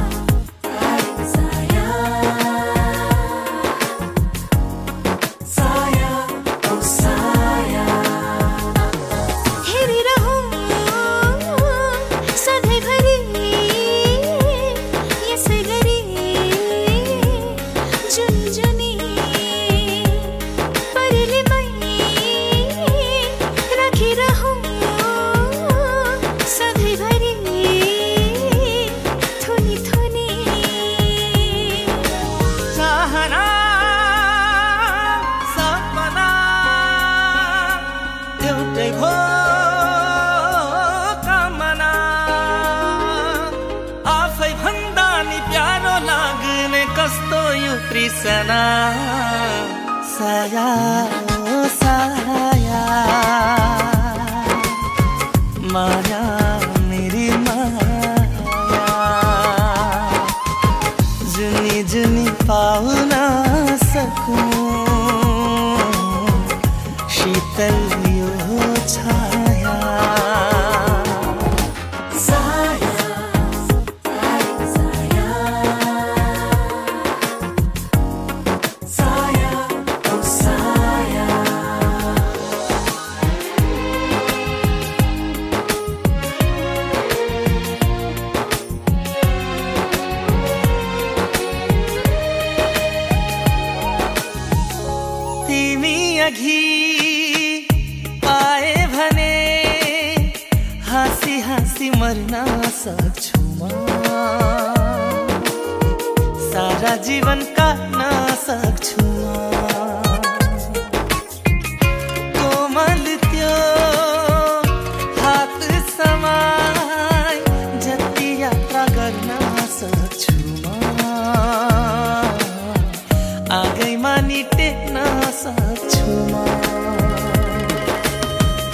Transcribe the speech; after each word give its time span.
आगैमा 123.52 124.14
नि 124.26 124.42
टेक्न 124.52 125.04
सक्छु 125.38 126.06
म 126.32 126.34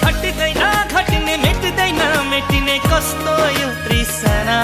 घटिँदैन 0.04 0.60
घटिने 0.92 1.36
मेटिँदैन 1.44 2.00
मेटिने 2.32 2.76
कस्तो 2.84 3.36
यो 3.60 3.70
तृष्णा? 3.86 4.60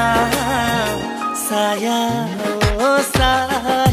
साया 1.47 2.01
ओ 2.84 2.99
साया। 3.09 3.91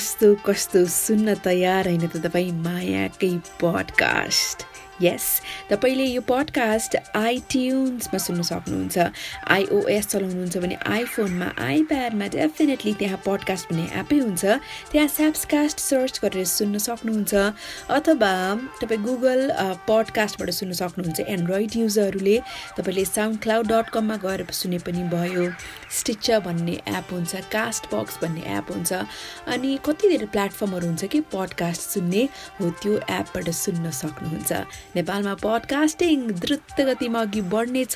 कस्तो 0.00 0.28
कस्तो 0.46 0.80
सुन्न 0.88 1.34
तयार 1.44 1.88
होइन 1.88 2.08
त 2.08 2.24
तपाईँ 2.24 2.52
मायाकै 2.64 3.32
पडकास्ट। 3.60 4.69
यस 5.02 5.26
तपाईँले 5.70 6.04
यो 6.04 6.20
पडकास्ट 6.28 6.96
आइट्युन्समा 7.16 8.18
सुन्न 8.18 8.42
सक्नुहुन्छ 8.42 8.98
आइओएस 9.56 10.06
चलाउनुहुन्छ 10.06 10.56
भने 10.64 10.76
आइफोनमा 10.86 11.48
आइप्याडमा 11.66 12.26
डेफिनेटली 12.36 12.92
त्यहाँ 13.00 13.20
पडकास्ट 13.26 13.72
भन्ने 13.72 13.84
एपै 14.00 14.18
हुन्छ। 14.18 14.44
त्यहाँ 14.92 15.08
स्याप्सकास्ट 15.08 15.78
सर्च 15.80 16.20
गरेर 16.24 16.44
सुन्न 16.44 16.78
सक्नुहुन्छ 16.88 17.34
अथवा 17.96 18.32
तपाईँ 18.80 19.02
गुगल 19.04 19.40
पडकास्टबाट 19.88 20.50
सुन्न 20.60 20.72
सक्नुहुन्छ 20.82 21.20
एन्ड्रोइड 21.36 21.76
युजरहरूले 21.76 22.36
तपाईँले 22.76 23.04
साउन्ड 23.04 23.40
क्लाउड 23.42 23.66
डट 23.72 23.88
कममा 23.94 24.16
गएर 24.24 24.46
सुने 24.52 24.78
पनि 24.84 25.02
भयो। 25.14 25.50
स्टिचर 25.98 26.40
भन्ने 26.46 26.76
एप 26.98 27.12
हुन्छ 27.12 27.34
कास्ट 27.52 27.94
बक्स 27.94 28.18
भन्ने 28.22 28.42
एप 28.58 28.72
हुन्छ। 28.72 28.92
अनि 29.48 29.78
कति 29.86 30.08
धेरै 30.08 30.26
प्लेटफर्महरू 30.34 30.86
हुन्छ 30.86 31.04
कि 31.12 31.20
पडकास्ट 31.32 31.80
सुन्ने 31.90 32.28
हो 32.60 32.70
त्यो 32.82 32.92
एपबाट 33.10 33.50
सुन्न 33.64 33.90
सक्नुहुन्छ। 34.00 34.52
नेपालमा 34.96 35.34
पडकास्टिङ 35.42 36.26
द्रुत 36.42 36.80
गतिमा 36.80 37.20
अघि 37.20 37.40
बढ्नेछ 37.52 37.94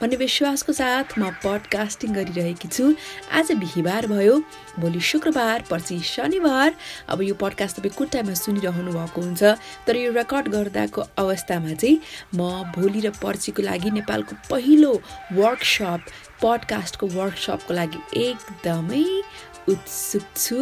भन्ने 0.00 0.16
विश्वासको 0.16 0.72
साथ 0.72 1.18
म 1.18 1.30
पडकास्टिङ 1.44 2.12
गरिरहेकी 2.14 2.68
छु। 2.68 2.94
आज 3.34 3.52
बिहिबार 3.62 4.06
भयो। 4.06 4.38
भोलि 4.78 5.00
शुक्रबार 5.00 5.64
पर्सि 5.70 5.98
शनिबार। 6.04 6.74
अब 7.10 7.22
यो 7.22 7.34
पडकास्ट 7.34 7.76
तपाईँ 7.76 7.94
कुन 7.98 8.06
टाइममा 8.14 8.34
सुनिरहनु 8.34 8.92
भएको 8.92 9.20
हुन्छ। 9.20 9.42
तर 9.86 9.96
यो 9.96 10.12
रेकर्ड 10.14 10.48
गर्दाको 10.54 11.02
अवस्थामा 11.18 11.72
चाहिँ 11.74 12.00
म 12.34 12.70
भोलि 12.76 13.00
र 13.00 13.10
पर्सिको 13.18 13.62
लागि 13.62 13.90
नेपालको 13.98 14.36
पहिलो 14.50 14.92
वर्कसप 15.34 16.00
पडकास्टको 16.42 17.06
वर्कसपको 17.18 17.74
लागि 17.74 17.98
एकदमै 18.30 19.04
उत्सुक 19.68 20.26
छु 20.36 20.58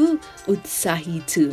उत्साही 0.48 1.20
छु। 1.28 1.44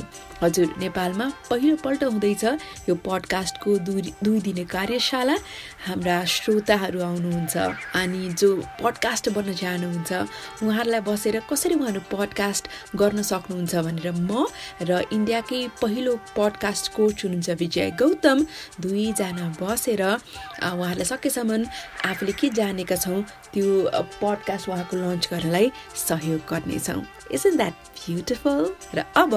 हजुर 0.44 0.74
नेपालमा 0.78 1.25
पहिलोपल्ट 1.50 2.04
हुँदैछ 2.04 2.44
यो 2.90 2.95
पडकास्टको 3.07 3.78
दुई 3.88 4.01
दुई 4.24 4.40
दिने 4.44 4.63
कार्यशाला। 4.68 5.36
हाम्रा 5.88 6.18
श्रोताहरू 6.28 7.00
आउनुहुन्छ 7.01 7.56
अनि 7.95 8.22
जो 8.40 8.50
पडकास्ट 8.84 9.30
बन्न 9.36 9.54
चाहनुहुन्छ 9.56 10.12
उहाँहरूलाई 10.63 11.01
बसेर 11.07 11.40
कसरी 11.50 11.75
उहाँहरू 11.75 12.01
पडकास्ट 12.12 12.68
गर्न 12.95 13.22
सक्नुहुन्छ 13.31 13.74
भनेर 13.88 14.12
म 14.12 14.44
र 14.84 14.92
इन्डियाकै 15.16 15.62
पहिलो 15.81 16.13
पडकास्ट 16.36 16.92
कोच 16.92 17.24
हुनुहुन्छ 17.24 17.50
विजय 17.63 17.89
गौतम 18.04 18.38
दुईजना 18.84 19.48
बसेर 19.62 20.04
उहाँहरूलाई 20.04 21.07
सकेसम्म 21.07 21.63
आफूले 22.12 22.34
के 22.36 22.50
जानेका 22.60 22.96
छौँ 23.00 23.22
त्यो 23.54 23.66
पडकास्ट 24.19 24.69
उहाँको 24.69 24.96
लन्च 24.98 25.24
गर्नलाई 25.31 25.72
सहयोग 26.07 26.42
गर्नेछौँ। 26.51 27.01
इज 27.31 27.48
द्याट 27.57 27.75
ब्युटिफुल 28.04 28.63
र 28.96 29.06
अब 29.16 29.31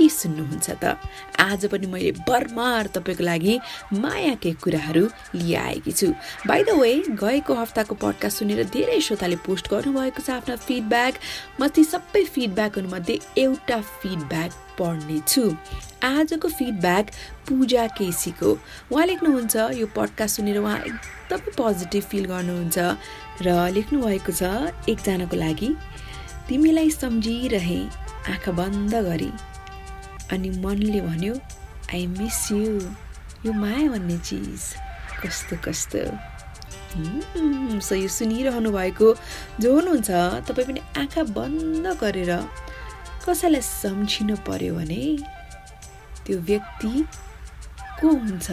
के 0.00 0.08
सुन्नुहुन्छ 0.08 0.70
त? 0.80 0.96
आज 1.36 1.66
पनि 1.68 1.86
मैले 1.86 2.12
बर्मार 2.24 2.86
तपाईँको 2.96 3.24
लागि 3.24 3.54
मायाकै 4.00 4.52
कुराहरू 4.64 5.04
लिआएकी 5.36 5.92
छु। 5.92 6.08
बाई 6.48 6.64
द 6.64 6.70
वे 6.80 6.92
गएको 7.20 7.52
हप्ताको 7.54 7.94
पडकास्ट 8.00 8.38
सुनेर 8.38 8.64
धेरै 8.72 9.00
श्रोताले 9.00 9.36
पोस्ट 9.44 9.68
गर्नुभएको 9.68 10.20
छ 10.24 10.30
आफ्ना 10.40 10.56
फिडब्याक 10.56 11.14
म 11.60 11.68
ती 11.68 11.84
सबै 11.84 12.24
फिडब्याकहरूमध्ये 12.32 13.16
एउटा 13.44 13.78
फिडब्याक 14.00 14.50
पढ्नेछु 14.80 15.44
आजको 16.00 16.48
फिडब्याक 16.48 17.06
पूजा 17.44 17.86
केसीको। 18.00 18.50
उहाँ 18.92 19.06
लेख्नुहुन्छ 19.06 19.56
यो 19.76 19.86
पडकास्ट 19.92 20.36
सुनेर 20.36 20.58
उहाँ 20.64 20.78
एकदमै 20.80 21.52
पोजिटिभ 21.60 22.04
फिल 22.08 22.24
गर्नुहुन्छ। 22.32 22.78
र 23.44 23.48
लेख्नुभएको 23.76 24.32
छ 24.32 24.42
एकजनाको 24.88 25.36
लागि 25.36 25.70
तिमीलाई 26.48 26.90
सम्झिरहे 26.90 27.80
आँखा 28.32 28.52
बन्द 28.52 28.94
गरी। 29.08 29.30
अनि 30.32 30.50
मनले 30.64 31.00
भन्यो 31.00 31.34
आई 31.94 32.06
मिस 32.06 32.50
यु 32.52 32.80
यो 33.46 33.52
माया 33.52 33.88
भन्ने 33.90 34.18
चिज। 34.18 34.62
कस्तो 35.22 35.56
कस्तो? 35.64 35.98
सो 37.80 37.94
यो 37.94 38.08
सुनिरहनु 38.08 38.70
भएको 38.72 39.14
जो 39.60 39.74
हुनुहुन्छ 39.74 40.10
तपाईँ 40.48 40.66
पनि 40.66 40.80
आँखा 40.98 41.22
बन्द 41.36 41.86
गरेर 42.00 42.32
कसैलाई 43.26 43.60
सम्झिनु 43.60 44.36
पर्यो 44.46 44.74
भने 44.74 45.02
त्यो 46.26 46.38
व्यक्ति 46.48 47.04
को 48.00 48.08
हुन्छ? 48.08 48.50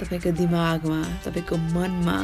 तपाईँको 0.00 0.30
दिमागमा 0.40 1.02
तपाईँको 1.24 1.56
मनमा। 1.56 2.18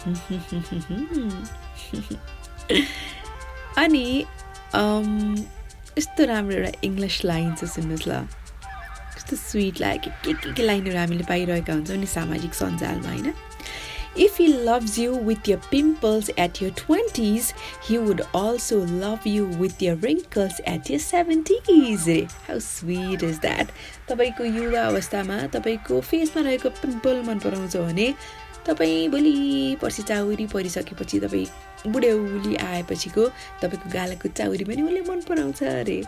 अनि 3.78 4.24
यस्तो 5.98 6.24
राम्रो 6.24 6.56
एउटा 6.56 6.80
इङ्ग्लिस 6.84 7.24
लाइन 7.24 7.54
छ 7.54 7.64
सुन्नुहोस् 7.64 8.08
ल। 8.08 8.26
कस्तो 9.16 9.36
स्विट 9.36 9.80
लाग्यो। 9.80 10.12
के 10.24 10.32
के 10.32 10.52
के 10.52 10.62
लाइनहरू 10.62 10.98
हामीले 10.98 11.24
पाइरहेका 11.24 11.72
हुन्छौँ 11.72 11.96
नि 11.96 12.06
सामाजिक 12.06 12.54
सञ्जालमा 12.54 13.08
होइन? 13.08 13.32
If 14.18 14.40
he 14.40 14.46
loves 14.46 14.98
you 14.98 15.14
with 15.14 15.48
your 15.48 15.56
pimples 15.70 16.30
at 16.38 16.62
your 16.62 16.70
twenties 16.70 17.52
he 17.88 17.96
would 17.96 18.20
also 18.20 18.84
love 18.84 19.26
you 19.26 19.44
with 19.46 19.82
your 19.82 19.98
wrinkles 19.98 20.60
at 20.60 20.90
your 20.90 20.98
seventies 20.98 22.08
रे 22.08 22.20
हाउ 22.48 22.58
स्विट 22.58 23.22
इज 23.22 23.38
द्याट 23.38 23.68
तपाईँको 24.08 24.44
युवा 24.44 24.82
अवस्थामा 24.82 25.46
तपाईँको 25.46 26.00
फेसमा 26.00 26.42
रहेको 26.42 26.70
पिम्पल 26.70 27.22
मन 27.22 27.38
पराउँछ 27.38 27.76
भने 27.76 28.14
तपाईँ 28.66 29.08
भोलि 29.08 29.76
पर्सि 29.82 30.02
चाउरी 30.02 30.46
परिसकेपछि 30.46 31.20
तपाईँ 31.20 31.92
बुढ्यौली 31.92 32.56
आएपछिको 32.56 33.26
तपाईँको 33.62 33.90
गालाको 33.92 34.28
चाउरी 34.28 34.64
पनि 34.64 34.82
उसले 34.82 35.00
मन 35.00 35.20
पराउँछ 35.28 35.62
अरे। 35.62 36.02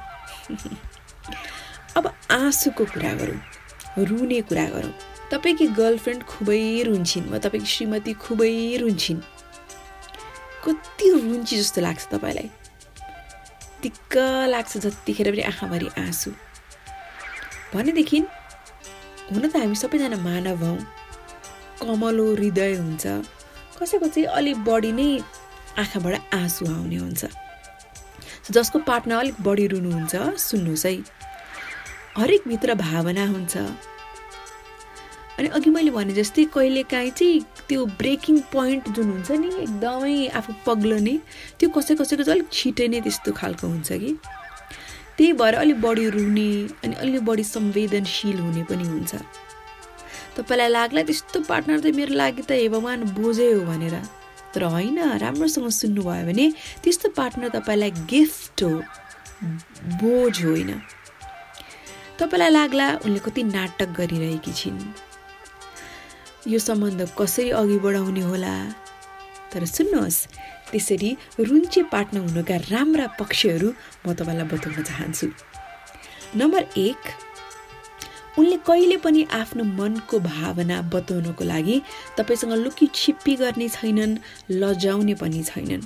अब 1.97 2.13
आँसुको 2.31 2.85
कुरा 2.85 3.13
गरौँ 3.15 4.05
रुने 4.05 4.41
कुरा 4.43 4.67
गरौँ। 4.69 4.93
तपाईँकी 5.33 5.67
गर्लफ्रेन्ड 5.67 6.23
खुबै 6.23 6.83
रुन्छन् 6.87 7.31
वा 7.33 7.39
तपाईँकी 7.39 7.69
श्रीमती 7.69 8.13
खुबै 8.21 8.77
रुन्छन्। 8.81 9.21
कति 10.65 11.11
रुन्ची 11.13 11.57
जस्तो 11.57 11.81
लाग्छ 11.81 12.07
तपाईँलाई? 12.13 12.49
दिक्क 13.83 14.17
लाग्छ 14.49 14.77
जतिखेर 14.77 15.31
पनि 15.33 15.43
आँखाभरि 15.43 15.89
आँसु। 15.99 16.31
भनेदेखि 17.75 18.19
हुन 19.33 19.49
त 19.49 19.57
हामी 19.57 19.75
सबैजना 19.75 20.17
मानव 20.17 20.65
हौँ। 20.65 21.02
कमलो 21.83 22.25
हृदय 22.35 22.75
हुन्छ। 22.75 23.07
कसैको 23.79 24.07
चाहिँ 24.09 24.27
अलिक 24.39 24.65
बढी 24.65 24.93
नै 24.93 25.09
आँखाबाट 25.79 26.35
आँसु 26.35 26.67
आउने 26.67 26.97
हुन्छ। 26.97 27.25
जसको 28.51 28.79
पार्टनर 28.89 29.17
अलिक 29.17 29.37
बढी 29.43 29.67
रुनुहुन्छ 29.67 30.15
सुन्नुहोस् 30.39 30.87
है। 30.87 30.95
हरेक 32.19 32.43
भित्र 32.49 32.75
भावना 32.75 33.27
हुन्छ। 33.27 33.57
अनि 35.39 35.49
अघि 35.49 35.71
मैले 35.71 35.91
भने 35.91 36.13
जस्तै 36.15 36.45
कहिलेकाहीँ 36.55 37.11
चाहिँ 37.11 37.41
त्यो 37.69 37.87
ब्रेकिङ 37.99 38.39
पोइन्ट 38.53 38.89
जुन 38.89 39.11
हुन्छ 39.11 39.31
नि 39.33 39.49
एकदमै 39.63 40.29
आफू 40.39 40.53
पग्लने 40.67 41.15
त्यो 41.59 41.69
कसै 41.71 41.95
कसैको 41.95 42.23
चाहिँ 42.23 42.39
अलिक 42.39 42.49
छिटै 42.53 42.89
नै 42.89 43.01
त्यस्तो 43.01 43.33
खालको 43.33 43.67
हुन्छ 43.67 43.93
कि। 43.93 44.13
त्यही 45.17 45.33
भएर 45.33 45.55
अलिक 45.55 45.81
बढी 45.81 46.09
रुने 46.11 46.51
अनि 46.85 46.95
अलिक 46.95 47.25
बढी 47.25 47.45
संवेदनशील 47.45 48.39
हुने 48.39 48.63
पनि 48.71 48.85
हुन्छ। 48.85 49.13
तपाईँलाई 50.37 50.69
लाग्ला 50.69 51.03
त्यस्तो 51.03 51.41
पार्टनर 51.49 51.79
त 51.81 51.95
मेरो 51.95 52.15
लागि 52.15 52.43
त 52.43 52.53
हे 52.53 52.69
भगवान् 52.69 53.05
बोझै 53.17 53.53
हो 53.53 53.61
भनेर। 53.69 53.97
तर 54.55 54.63
होइन 54.65 54.99
राम्रोसँग 55.21 55.69
सुन्नुभयो 55.71 56.25
भने 56.27 56.47
त्यस्तो 56.83 57.09
पार्टनर 57.17 57.49
तपाईँलाई 57.57 57.91
गिफ्ट 58.09 58.63
हो 58.63 58.73
बोझ 60.01 60.35
होइन। 60.45 60.71
तपाईँलाई 62.19 62.51
लाग्ला 62.51 62.87
उनले 63.05 63.21
कति 63.25 63.43
नाटक 63.43 63.89
गरिरहेकी 63.99 64.53
छिन्। 64.53 64.81
यो 66.47 66.59
सम्बन्ध 66.59 67.01
कसरी 67.19 67.51
अघि 67.51 67.79
बढाउने 67.79 68.23
होला? 68.23 68.55
तर 69.53 69.65
सुन्नुहोस् 69.67 70.21
त्यसरी 70.71 71.11
रुन्चे 71.39 71.83
पार्टनर 71.93 72.21
हुनुका 72.21 72.57
राम्रा 72.73 73.07
पक्षहरू 73.21 73.69
म 74.07 74.13
तपाईँलाई 74.13 74.47
बताउन 74.49 74.83
चाहन्छु। 74.83 75.27
नम्बर 76.37 76.63
एक 76.77 77.03
उनले 78.39 78.57
कहिले 78.67 78.97
पनि 78.97 79.27
आफ्नो 79.33 79.65
मनको 79.65 80.19
भावना 80.21 80.81
बताउनको 80.93 81.45
लागि 81.45 81.77
तपाईँसँग 82.17 82.53
लुकी 82.65 82.87
छिप्पी 82.95 83.35
गर्ने 83.37 83.69
छैनन् 83.69 84.17
लजाउने 84.51 85.15
पनि 85.15 85.43
छैनन्। 85.43 85.83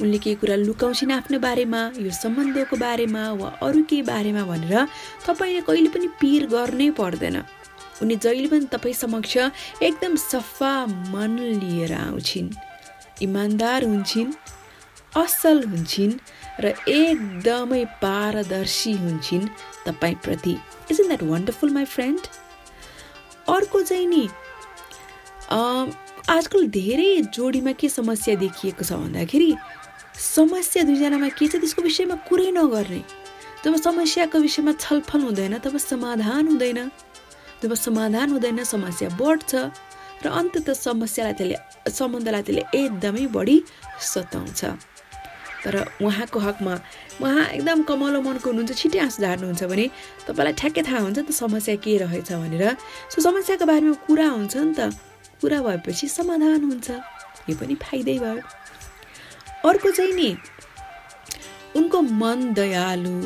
उनले 0.00 0.18
केही 0.18 0.36
कुरा 0.40 0.56
लुकाउँछिन् 0.56 1.12
आफ्नो 1.12 1.38
बारेमा 1.38 1.80
यो 2.00 2.10
सम्बन्धको 2.10 2.76
बारेमा 2.76 3.22
वा 3.40 3.48
अरू 3.62 3.82
केही 3.84 4.02
बारेमा 4.02 4.42
भनेर 4.44 4.74
तपाईँले 5.26 5.60
कहिले 5.68 5.88
पनि 5.94 6.08
पिर 6.20 6.46
गर्नै 6.46 6.90
पर्दैन। 6.96 7.36
उनी 8.02 8.16
जहिले 8.16 8.48
पनि 8.48 8.66
तपाईँ 8.72 8.94
समक्ष 8.94 9.36
एकदम 9.82 10.16
सफा 10.16 10.72
मन 11.12 11.38
लिएर 11.60 11.92
आउँछिन्। 11.94 12.48
इमान्दार 13.22 13.84
हुन्छन् 13.84 14.32
असल 15.16 15.62
हुन्छन् 15.70 16.12
र 16.60 16.74
एकदमै 16.88 17.84
पारदर्शी 18.02 18.92
हुन्छन् 18.96 19.46
तपाईँप्रति 19.86 20.56
isn't 21.00 21.06
that 21.08 21.22
wonderful 21.22 21.70
my 21.70 21.84
friend 21.84 22.26
अर्को 23.48 23.82
चाहिँ 23.82 24.06
नि 24.06 24.28
आजकल 26.30 26.66
धेरै 26.72 27.10
जोडीमा 27.34 27.72
के 27.80 27.88
समस्या 27.88 28.34
देखिएको 28.42 28.84
छ 28.84 28.92
भन्दाखेरि 28.92 29.50
समस्या 30.18 30.82
दुईजनामा 30.82 31.28
के 31.38 31.48
छ 31.48 31.60
त्यसको 31.60 31.82
विषयमा 31.82 32.14
कुरै 32.28 32.50
नगर्ने। 32.56 33.02
जब 33.64 33.76
समस्याको 33.76 34.38
विषयमा 34.38 34.72
छलफल 34.80 35.20
हुँदैन 35.20 35.58
तब 35.64 35.76
समाधान 35.76 36.48
हुँदैन। 36.48 36.80
जब 37.62 37.74
समाधान 37.74 38.30
हुँदैन 38.30 38.64
समस्या 38.64 39.08
बढ्छ 39.20 39.54
र 40.24 40.28
अन्तत 40.30 40.70
समस्यालाई 40.70 41.32
त्यसले 41.34 41.90
सम्बन्धलाई 41.90 42.42
त्यसले 42.42 42.62
एकदमै 42.80 43.26
बढी 43.36 43.56
सताउँछ। 44.00 44.60
तर 45.64 45.74
उहाँको 46.04 46.38
हकमा 46.38 46.74
उहाँ 47.24 47.44
एकदम 47.56 47.82
कमलो 47.88 48.20
मनको 48.20 48.46
हुनुहुन्छ 48.50 48.72
छिट्टै 48.76 48.98
आँसु 49.00 49.22
झार्नुहुन्छ 49.24 49.64
भने 49.64 49.86
तपाईँलाई 50.28 50.54
ठ्याक्कै 50.60 50.82
थाहा 50.84 51.00
हुन्छ 51.08 51.18
त 51.24 51.30
समस्या 51.32 51.74
के 51.80 51.96
रहेछ 52.04 52.32
भनेर। 52.32 52.76
सो 53.12 53.18
समस्याको 53.24 53.64
बारेमा 53.64 53.96
कुरा 54.06 54.28
हुन्छ 54.28 54.54
नि 54.56 54.74
त। 54.76 54.92
कुरा 55.40 55.58
भएपछि 55.64 56.08
समाधान 56.08 56.62
हुन्छ। 56.68 56.88
यो 57.48 57.54
पनि 57.56 57.74
फाइदै 57.80 58.18
भयो। 58.20 58.42
अर्को 59.68 59.90
चाहिँ 59.90 60.12
नि 60.12 60.30
उनको 61.76 61.98
मन 62.00 62.52
दयालु 62.54 63.16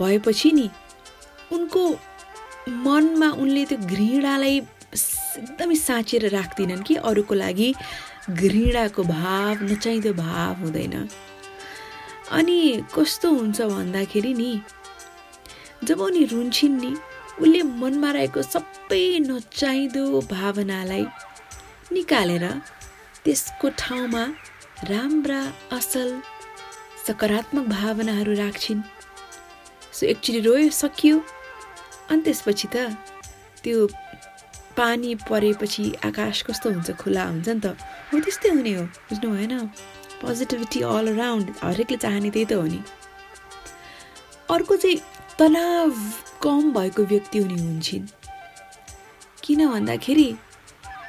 भएपछि 0.00 0.50
नि 0.52 0.68
उनको 1.52 1.82
मनमा 2.68 3.28
उनले 3.40 3.64
त्यो 3.64 3.78
घृणालाई 3.78 4.56
एकदमै 5.38 5.74
साँचेर 5.76 6.28
राख्दिनन् 6.28 6.82
कि 6.82 6.94
अरूको 7.08 7.34
लागि। 7.34 7.68
घृणाको 8.30 9.02
भाव 9.02 9.64
नचाहिँदो 9.64 10.12
भाव 10.12 10.54
हुँदैन। 10.62 10.94
अनि 12.38 12.58
कस्तो 12.94 13.28
हुन्छ 13.32 13.60
भन्दाखेरि 13.60 14.32
नि 14.34 14.50
जब 15.84 16.00
उनी 16.00 16.24
रुन्छन् 16.32 16.80
नि 16.80 16.92
उसले 17.40 17.62
मनमा 17.62 18.10
रहेको 18.12 18.42
सबै 18.42 19.18
नचाहिँदो 19.24 20.04
भावनालाई 20.30 21.04
निकालेर 21.92 22.44
त्यसको 23.24 23.68
ठाउँमा 23.78 24.24
राम्रा 24.90 25.40
असल 25.76 26.20
सकारात्मक 27.06 27.64
भावनाहरू 27.68 28.32
राख्छिन्। 28.36 28.82
सो 29.96 30.06
एकचोटि 30.06 30.40
रोयो 30.40 30.70
सकियो। 30.70 31.16
अनि 32.10 32.22
त्यसपछि 32.22 32.68
त 32.74 32.76
त्यो 33.64 33.86
पानी 34.76 35.14
परेपछि 35.28 35.84
आकाश 36.04 36.42
कस्तो 36.46 36.70
हुन्छ 36.70 36.90
खुला 37.00 37.24
हुन्छ 37.24 37.48
नि 37.48 37.60
त। 37.64 37.66
हो 38.12 38.20
त्यस्तै 38.20 38.48
हुने 38.50 38.72
हो 38.74 38.82
बुझ्नु 39.08 39.30
भएन 39.30 39.54
पोजिटिभिटी 40.20 40.80
अल 40.90 41.08
अराउन्ड 41.08 41.46
हरेकले 41.62 41.96
चाहने 42.04 42.30
त्यही 42.30 42.46
त 42.46 42.52
हो 42.52 42.66
नि 42.66 42.80
अर्को 44.50 44.76
चाहिँ 44.76 44.98
तनाव 45.38 45.90
कम 46.42 46.72
भएको 46.72 47.02
व्यक्ति 47.10 47.38
हुने 47.38 47.60
हुन्छन् 47.62 48.06
किन 49.44 49.66
भन्दाखेरि 49.68 50.28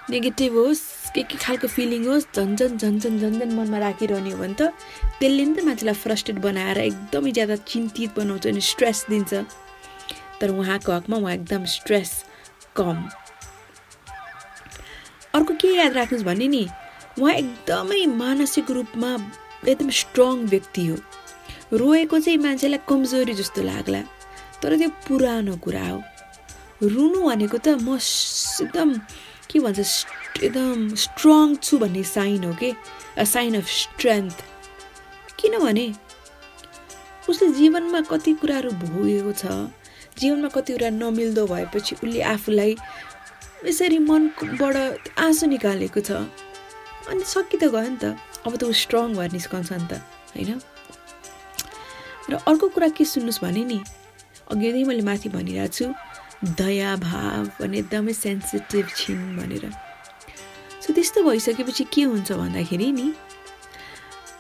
नेगेटिभ 0.10 0.54
होस् 0.58 0.82
के 1.14 1.24
के 1.24 1.38
खालको 1.38 1.68
फिलिङ 1.68 2.06
होस् 2.08 2.26
झन्झन 2.36 2.78
झन्झन 2.78 3.18
झन्झन 3.20 3.56
मनमा 3.58 3.80
राखिरहने 3.80 4.32
हो 4.32 4.38
भने 4.38 4.54
त 4.60 4.70
त्यसले 5.20 5.46
नि 5.46 5.56
त 5.56 5.66
मान्छेलाई 5.66 5.96
फ्रस्ट्रेट 6.04 6.38
बनाएर 6.42 6.78
एकदमै 6.80 7.32
ज्यादा 7.32 7.56
चिन्तित 7.72 8.12
बनाउँछ 8.18 8.48
अनि 8.48 8.62
स्ट्रेस 8.72 9.06
दिन्छ 9.10 9.34
तर 10.42 10.50
उहाँको 10.52 10.92
हकमा 10.92 11.18
उहाँ 11.18 11.34
एकदम 11.34 11.66
स्ट्रेस 11.76 12.12
कम 12.76 12.98
अर्को 15.36 15.54
के 15.62 15.74
याद 15.76 15.94
राख्नुहोस् 15.94 16.26
भने 16.26 16.48
नि 16.48 16.64
उहाँ 17.20 17.34
एकदमै 17.34 18.06
मानसिक 18.20 18.72
रूपमा 18.72 19.12
एकदम 19.68 19.90
स्ट्रङ 20.02 20.36
व्यक्ति 20.50 20.86
हो। 20.88 20.98
रोएको 21.78 22.20
चाहिँ 22.20 22.38
मान्छेलाई 22.40 22.80
कमजोरी 22.90 23.34
जस्तो 23.34 23.62
लाग्ला 23.64 24.02
तर 24.62 24.78
त्यो 24.78 24.90
पुरानो 25.08 25.56
कुरा 25.64 25.88
हो। 25.90 26.00
रुनु 26.84 27.20
भनेको 27.28 27.58
त 27.58 27.68
म 27.84 27.98
एकदम 27.98 28.94
के 29.52 29.60
भन्छ 29.60 29.80
एकदम 30.44 30.96
स्ट्रङ 30.96 31.56
छु 31.56 31.78
भन्ने 31.78 32.04
साइन 32.04 32.44
हो 32.44 32.54
कि? 32.54 32.74
साइन 33.20 33.56
अफ 33.60 33.68
स्ट्रेन्थ 33.68 34.44
किनभने 35.40 35.88
उसले 37.30 37.48
जीवनमा 37.54 38.02
कति 38.10 38.34
कुराहरू 38.42 38.72
भोगेको 38.84 39.32
छ 39.42 39.44
जीवनमा 40.20 40.50
कति 40.56 40.74
कुरा 40.74 40.90
नमिल्दो 40.90 41.46
भएपछि 41.48 41.96
उसले 41.96 42.22
आफूलाई 42.34 42.76
यसरी 43.66 44.00
मनबाट 44.00 44.76
आँसु 45.20 45.46
निकालेको 45.48 46.00
छ। 46.00 46.12
अनि 47.10 47.24
सकि 47.26 47.58
त 47.58 47.64
गयो 47.74 47.90
नि 47.90 47.98
त। 47.98 48.18
अब 48.46 48.54
त 48.56 48.64
ऊ 48.64 48.72
स्ट्रङ 48.72 49.18
भएर 49.18 49.32
निस्कन्छ 49.32 49.72
नि 49.74 49.88
त 49.92 49.94
होइन? 50.36 50.62
र 52.30 52.34
अर्को 52.46 52.68
कुरा 52.70 52.90
के 52.94 53.06
सुन्नुहोस् 53.06 53.42
भने 53.44 53.64
नि 53.66 53.80
अघि 54.52 54.70
नै 54.74 54.84
मैले 54.86 55.04
माथि 55.04 55.30
भनिरहेको 55.30 55.74
छु 55.74 55.86
दया 56.56 56.96
भाव 56.96 57.46
भने 57.60 57.78
एकदमै 57.82 58.14
सेन्सिटिभ 58.14 58.86
छिन् 58.96 59.38
भनेर। 59.38 59.66
सो 60.82 60.94
त्यस्तो 60.94 61.24
भइसकेपछि 61.26 61.84
के 61.94 62.04
हुन्छ 62.10 62.32
भन्दाखेरि 62.32 62.92
नि 62.92 63.08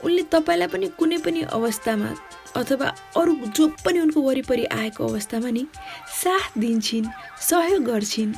उनले 0.06 0.24
तपाईँलाई 0.32 0.68
पनि 0.74 0.88
कुनै 1.00 1.18
पनि 1.26 1.42
अवस्थामा 1.58 2.10
अथवा 2.56 2.88
अरू 3.20 3.34
जो 3.58 3.68
पनि 3.86 4.00
उनको 4.00 4.20
वरिपरि 4.22 4.66
आएको 4.66 5.02
अवस्थामा 5.08 5.50
नि 5.50 5.64
साथ 6.22 6.58
दिन्छन् 6.58 7.08
सहयोग 7.50 7.84
गर्छिन्। 7.84 8.32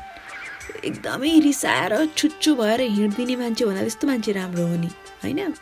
एकदमै 0.86 1.39
रिसाएर 1.39 1.94
छुच्चु 2.18 2.56
भएर 2.56 2.82
हिँडिदिने 2.82 3.36
मान्छे 3.36 3.65
भन्दा 3.65 3.82
त्यस्तो 3.82 4.08
मान्छे 4.08 4.32
राम्रो 4.32 4.68
हो 4.68 4.75
नि 4.75 4.89
होइन? 5.24 5.53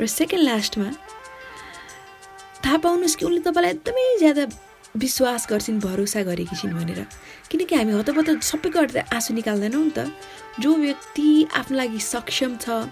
र 0.00 0.06
सेकेन्ड 0.06 0.44
लास्टमा 0.44 0.88
थाहा 2.64 2.76
पाउनुहोस् 2.76 3.16
कि 3.16 3.24
उनले 3.26 3.40
तपाईँलाई 3.40 3.70
एकदमै 3.70 4.04
ज्यादा 4.18 4.44
विश्वास 4.96 5.46
गर्छिन् 5.50 5.80
भरोसा 5.80 6.22
गरेकी 6.22 6.56
छिन् 6.56 6.74
भनेर। 6.74 7.00
किनकि 7.50 7.74
हामी 7.74 7.92
हतपत 7.92 8.28
सबै 8.42 8.70
गरेर 8.70 8.98
आँसु 9.12 9.34
निकाल्दैनौँ 9.34 9.84
नि 9.84 9.90
त। 9.90 10.10
जो 10.60 10.70
व्यक्ति 10.74 11.28
आफ्नो 11.54 11.76
लागि 11.76 12.00
सक्षम 12.00 12.56
छ 12.56 12.88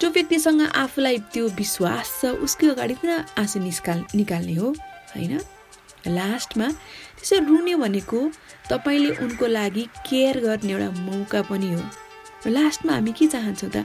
जो 0.00 0.10
व्यक्तिसँग 0.10 0.62
आफूलाई 0.74 1.18
त्यो 1.32 1.48
विश्वास 1.58 2.06
छ 2.20 2.24
उसको 2.40 2.70
अगाडि 2.72 2.94
किन 2.94 3.10
आँसु 3.36 3.58
निस्काल 3.60 3.98
निकाल्ने 4.14 4.54
हो 4.54 4.68
होइन? 5.14 5.40
लास्टमा 6.08 6.68
त्यसो 7.20 7.36
रुने 7.44 7.74
भनेको 7.76 8.18
तपाईँले 8.70 9.10
उनको 9.20 9.46
लागि 9.46 9.84
केयर 10.08 10.40
गर्ने 10.40 10.72
एउटा 10.72 10.90
मौका 11.04 11.40
पनि 11.42 11.68
हो। 11.72 11.82
लास्टमा 12.48 12.92
हामी 12.92 13.12
के 13.12 13.26
चाहन्छौँ 13.26 13.70
त? 13.70 13.84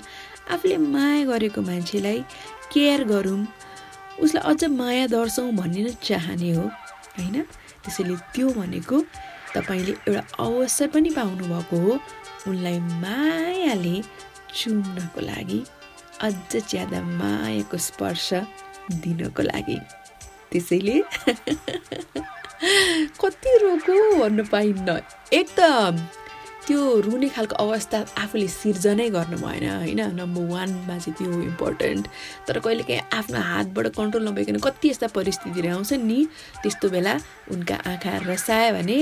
आफूले 0.51 0.77
माया 0.77 1.25
गरेको 1.25 1.61
मान्छेलाई 1.61 2.19
केयर 2.71 3.03
गरौँ। 3.03 3.43
उसलाई 4.23 4.43
अझ 4.51 4.63
माया 4.71 5.07
दर्शौँ 5.07 5.51
भन्ने 5.51 5.81
नै 5.83 5.93
चाहने 5.99 6.51
हो 6.55 6.63
होइन? 7.19 7.35
त्यसैले 7.83 8.15
त्यो 8.33 8.47
भनेको 8.55 8.97
तपाईँले 9.55 9.93
एउटा 10.07 10.23
अवसर 10.39 10.87
पनि 10.87 11.09
पाउनुभएको 11.09 11.75
हो 11.77 11.99
उनलाई 12.47 12.79
मायाले 13.03 13.95
चुम्नको 14.55 15.21
लागि 15.21 15.59
अझ 16.21 16.55
ज्यादा 16.71 17.01
मायाको 17.19 17.77
स्पर्श 17.77 18.33
दिनको 19.03 19.41
लागि। 19.43 19.77
त्यसैले 20.51 20.95
कति 23.21 23.57
रोको 23.63 24.19
भन्नु 24.19 24.43
पाइन्न। 24.51 24.99
एकदम। 25.33 25.97
त्यो 26.67 26.99
रुने 27.05 27.29
खालको 27.29 27.55
अवस्था 27.55 27.97
आफूले 28.17 28.47
सिर्जनै 28.47 29.09
गर्नु 29.09 29.37
भएन 29.37 29.69
होइन? 29.69 30.01
नम्बर 30.17 30.41
वानमा 30.49 30.97
चाहिँ 30.97 31.13
त्यो 31.13 31.41
इम्पोर्टेन्ट 31.41 32.07
तर 32.47 32.59
कहिलेकाहीँ 32.59 33.01
आफ्नो 33.13 33.39
हातबाट 33.39 33.87
कन्ट्रोल 33.97 34.27
नभइकन 34.27 34.57
कति 34.65 34.89
यस्ता 34.89 35.07
परिस्थितिहरू 35.13 35.75
आउँछन् 35.75 36.07
नि 36.07 36.27
त्यस्तो 36.63 36.89
बेला 36.89 37.13
उनका 37.53 37.75
आँखा 37.75 38.17
रसायो 38.25 38.73
भने 38.73 38.97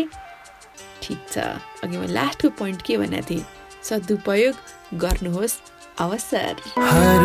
ठिक 1.03 1.19
छ। 1.31 1.37
अघि 1.83 1.97
मैले 1.97 2.13
लास्टको 2.13 2.49
पोइन्ट 2.59 2.81
के 2.81 2.97
भनेको 2.97 3.29
थिएँ? 3.29 3.45
सदुपयोग 3.83 4.55
गर्नुहोस् 4.99 5.57
अवसर। 5.99 6.55
हर 6.79 7.21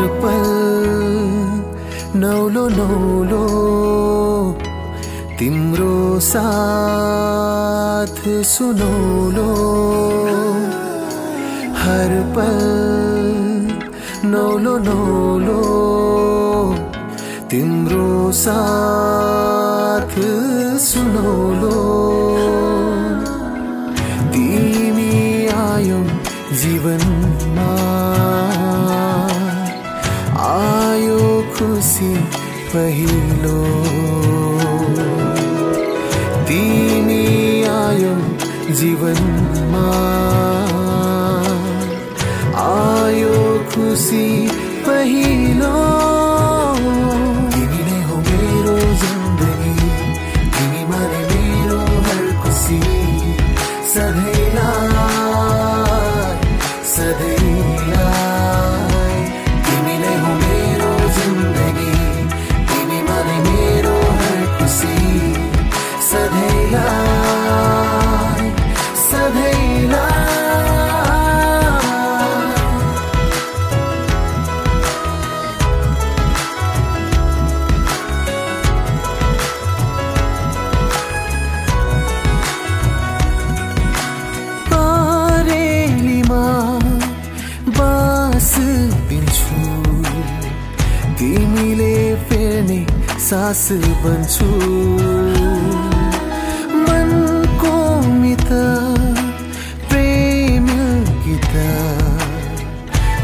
नौलो 2.17 2.69
नौलो 2.69 4.68
तिम्रो 5.39 6.19
साथ 6.21 8.17
सुनौलो 8.53 9.51
हर 11.83 12.15
पल 12.37 13.69
नौलो 14.31 14.73
नौलो 14.87 15.61
तिम्रो 17.51 18.09
साथ 18.41 20.17
सुनौलो 20.89 21.79
तिमी 24.35 25.15
आयौ 25.59 26.03
जीवनमा। 26.63 27.71
आयो 30.51 31.23
पहिलो। 32.75 33.78
सास 93.49 93.69
बन्छु। 93.73 94.47
मनको 96.85 97.77
मित 98.21 98.49
प्रेम 99.89 100.67
गीत। 101.25 101.55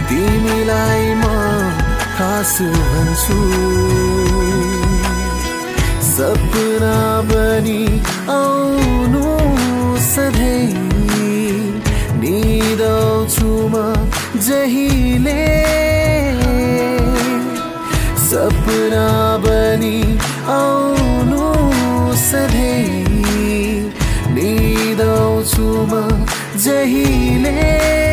तिमीलाई 0.09 1.05
म 1.15 1.25
खास 2.17 2.55
भन्छु। 2.93 3.39
सपना 6.09 6.97
बनी 7.29 7.85
आउनु 8.37 9.27
सधैँ। 10.09 10.67
निदाउँछु 12.23 13.53
म 13.75 13.77
जहिले। 14.49 15.43
सपना 18.25 19.24
आउनु 20.55 21.45
सधैँ 22.29 22.89
निदाउँछु 24.37 25.67
म 25.91 25.93
जहिले। 26.65 28.04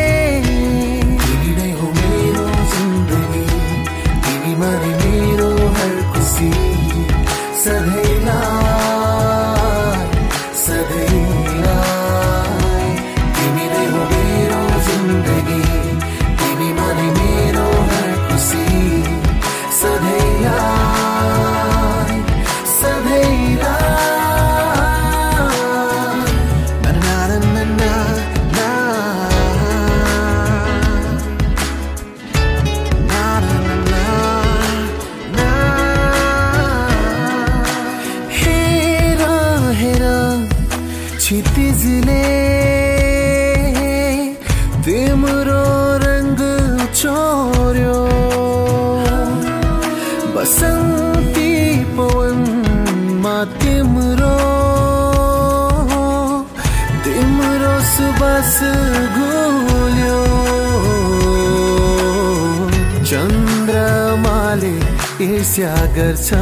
ईर्ष्या 65.52 65.84
गर्छ 65.96 66.32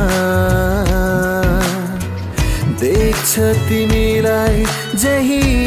देख्छ 2.80 3.38
तिमीलाई 3.68 4.64
जहिले 5.02 5.59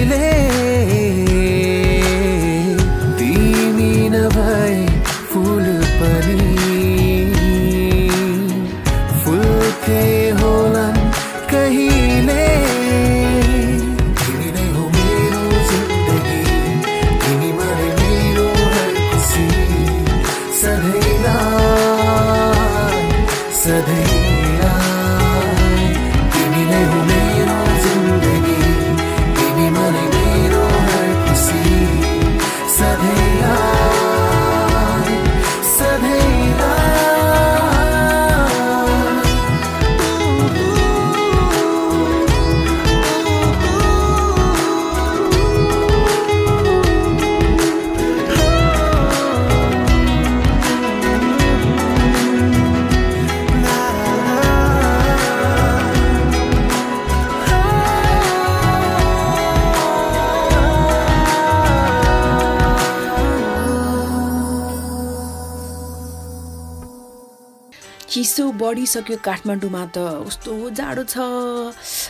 बढिसक्यो 68.84 69.18
काठमाडौँमा 69.24 69.84
त 69.96 69.98
कस्तो 70.28 70.52
जाडो 70.76 71.04
छ 71.08 71.16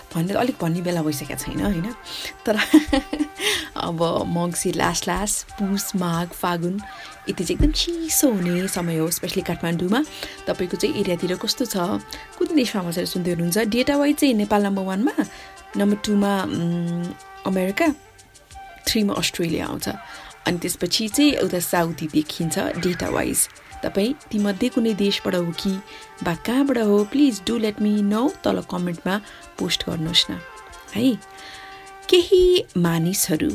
भनेर 0.10 0.38
अलिक 0.42 0.58
भन्ने 0.58 0.82
बेला 0.82 1.02
भइसकेको 1.06 1.38
छैन 1.38 1.62
होइन? 1.62 1.94
तर 2.42 2.58
अब 3.86 4.02
मङ्सिर 4.26 4.74
लास्ट 4.74 5.08
लास्ट 5.08 5.54
पुस 5.62 5.86
माघ 6.02 6.28
फागुन 6.34 6.82
यति 7.30 7.44
चाहिँ 7.46 7.54
एकदम 7.54 7.72
चिसो 7.78 8.28
हुने 8.34 8.68
समय 8.74 8.98
हो 8.98 9.10
स्पेसली 9.14 9.42
काठमाडौँमा। 9.46 10.02
तपाईँको 10.50 10.78
चाहिँ 10.82 10.98
एरियातिर 10.98 11.38
कस्तो 11.38 11.66
छ? 11.70 11.78
कुन 12.42 12.58
देशमा 12.58 12.82
बसेर 12.90 13.06
सुन्दै 13.06 13.32
हुनुहुन्छ? 13.38 13.70
डेटा 13.70 13.94
वाइज 13.94 14.16
चाहिँ 14.18 14.34
नेपाल 14.34 14.62
नम्बर 14.66 14.84
वानमा 14.90 15.14
नम्बर 15.78 15.98
टूमा 16.02 16.34
अमेरिका 17.46 17.88
थ्रीमा 18.90 19.14
अस्ट्रेलिया 19.14 19.66
आउँछ। 19.70 19.88
अनि 20.50 20.58
त्यसपछि 20.58 21.08
चाहिँ 21.08 21.38
उता 21.46 21.60
साउथी 21.62 22.08
देखिन्छ 22.18 22.82
डेटा 22.82 23.10
वाइज 23.14 23.40
तपाईँ 23.84 24.14
तीमध्ये 24.32 24.70
कुनै 24.70 24.94
देशबाट 24.94 25.36
हो 25.36 25.52
कि 25.60 25.72
वा 26.24 26.34
कहाँबाट 26.46 26.78
हो 26.90 27.04
please 27.12 27.42
do 27.48 27.58
let 27.58 27.82
me 27.82 27.92
know 28.14 28.24
तल 28.44 28.62
कमेन्टमा 28.72 29.18
पोस्ट 29.60 29.90
गर्नुहोस् 29.90 30.26
न। 30.32 30.40
है? 30.96 31.12
केही 32.10 32.42
मानिसहरू 32.78 33.52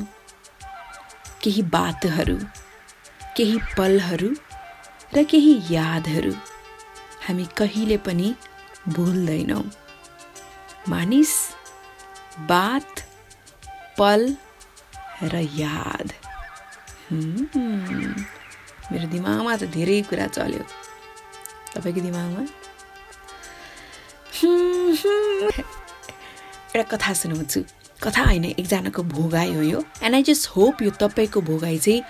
केही 1.42 1.62
बातहरू 1.74 2.36
केही 3.36 3.58
पलहरू 3.76 4.30
र 5.14 5.22
केही 5.30 5.54
यादहरू 5.70 6.32
हामी 7.26 7.44
कहिले 7.56 7.96
पनि 8.06 8.34
भुल्दैनौँ। 8.88 9.64
मानिस 10.88 11.32
बात 12.48 13.02
पल 13.98 14.22
र 15.22 15.34
याद. 15.58 16.12
मेरो 18.92 19.08
दिमागमा 19.08 19.56
त 19.56 19.68
धेरै 19.68 20.02
कुरा 20.02 20.26
चल्यो। 20.26 20.64
तपाईँको 21.74 22.00
दिमागमा। 22.00 22.46
एउटा 26.68 26.82
कथा 26.82 27.12
सुनाउँछु। 27.12 27.64
कथा 28.02 28.24
होइन 28.24 28.44
एकजनाको 28.44 29.02
भोगाई 29.02 29.54
हो 29.54 29.62
यो। 29.62 29.84
एन्ड 30.02 30.14
आई 30.14 30.22
जस्ट 30.22 30.48
होप 30.48 30.82
यो 30.82 30.90
तपाईँको 30.90 31.40
भोगाई 31.40 31.78
चाहिँ 31.78 32.02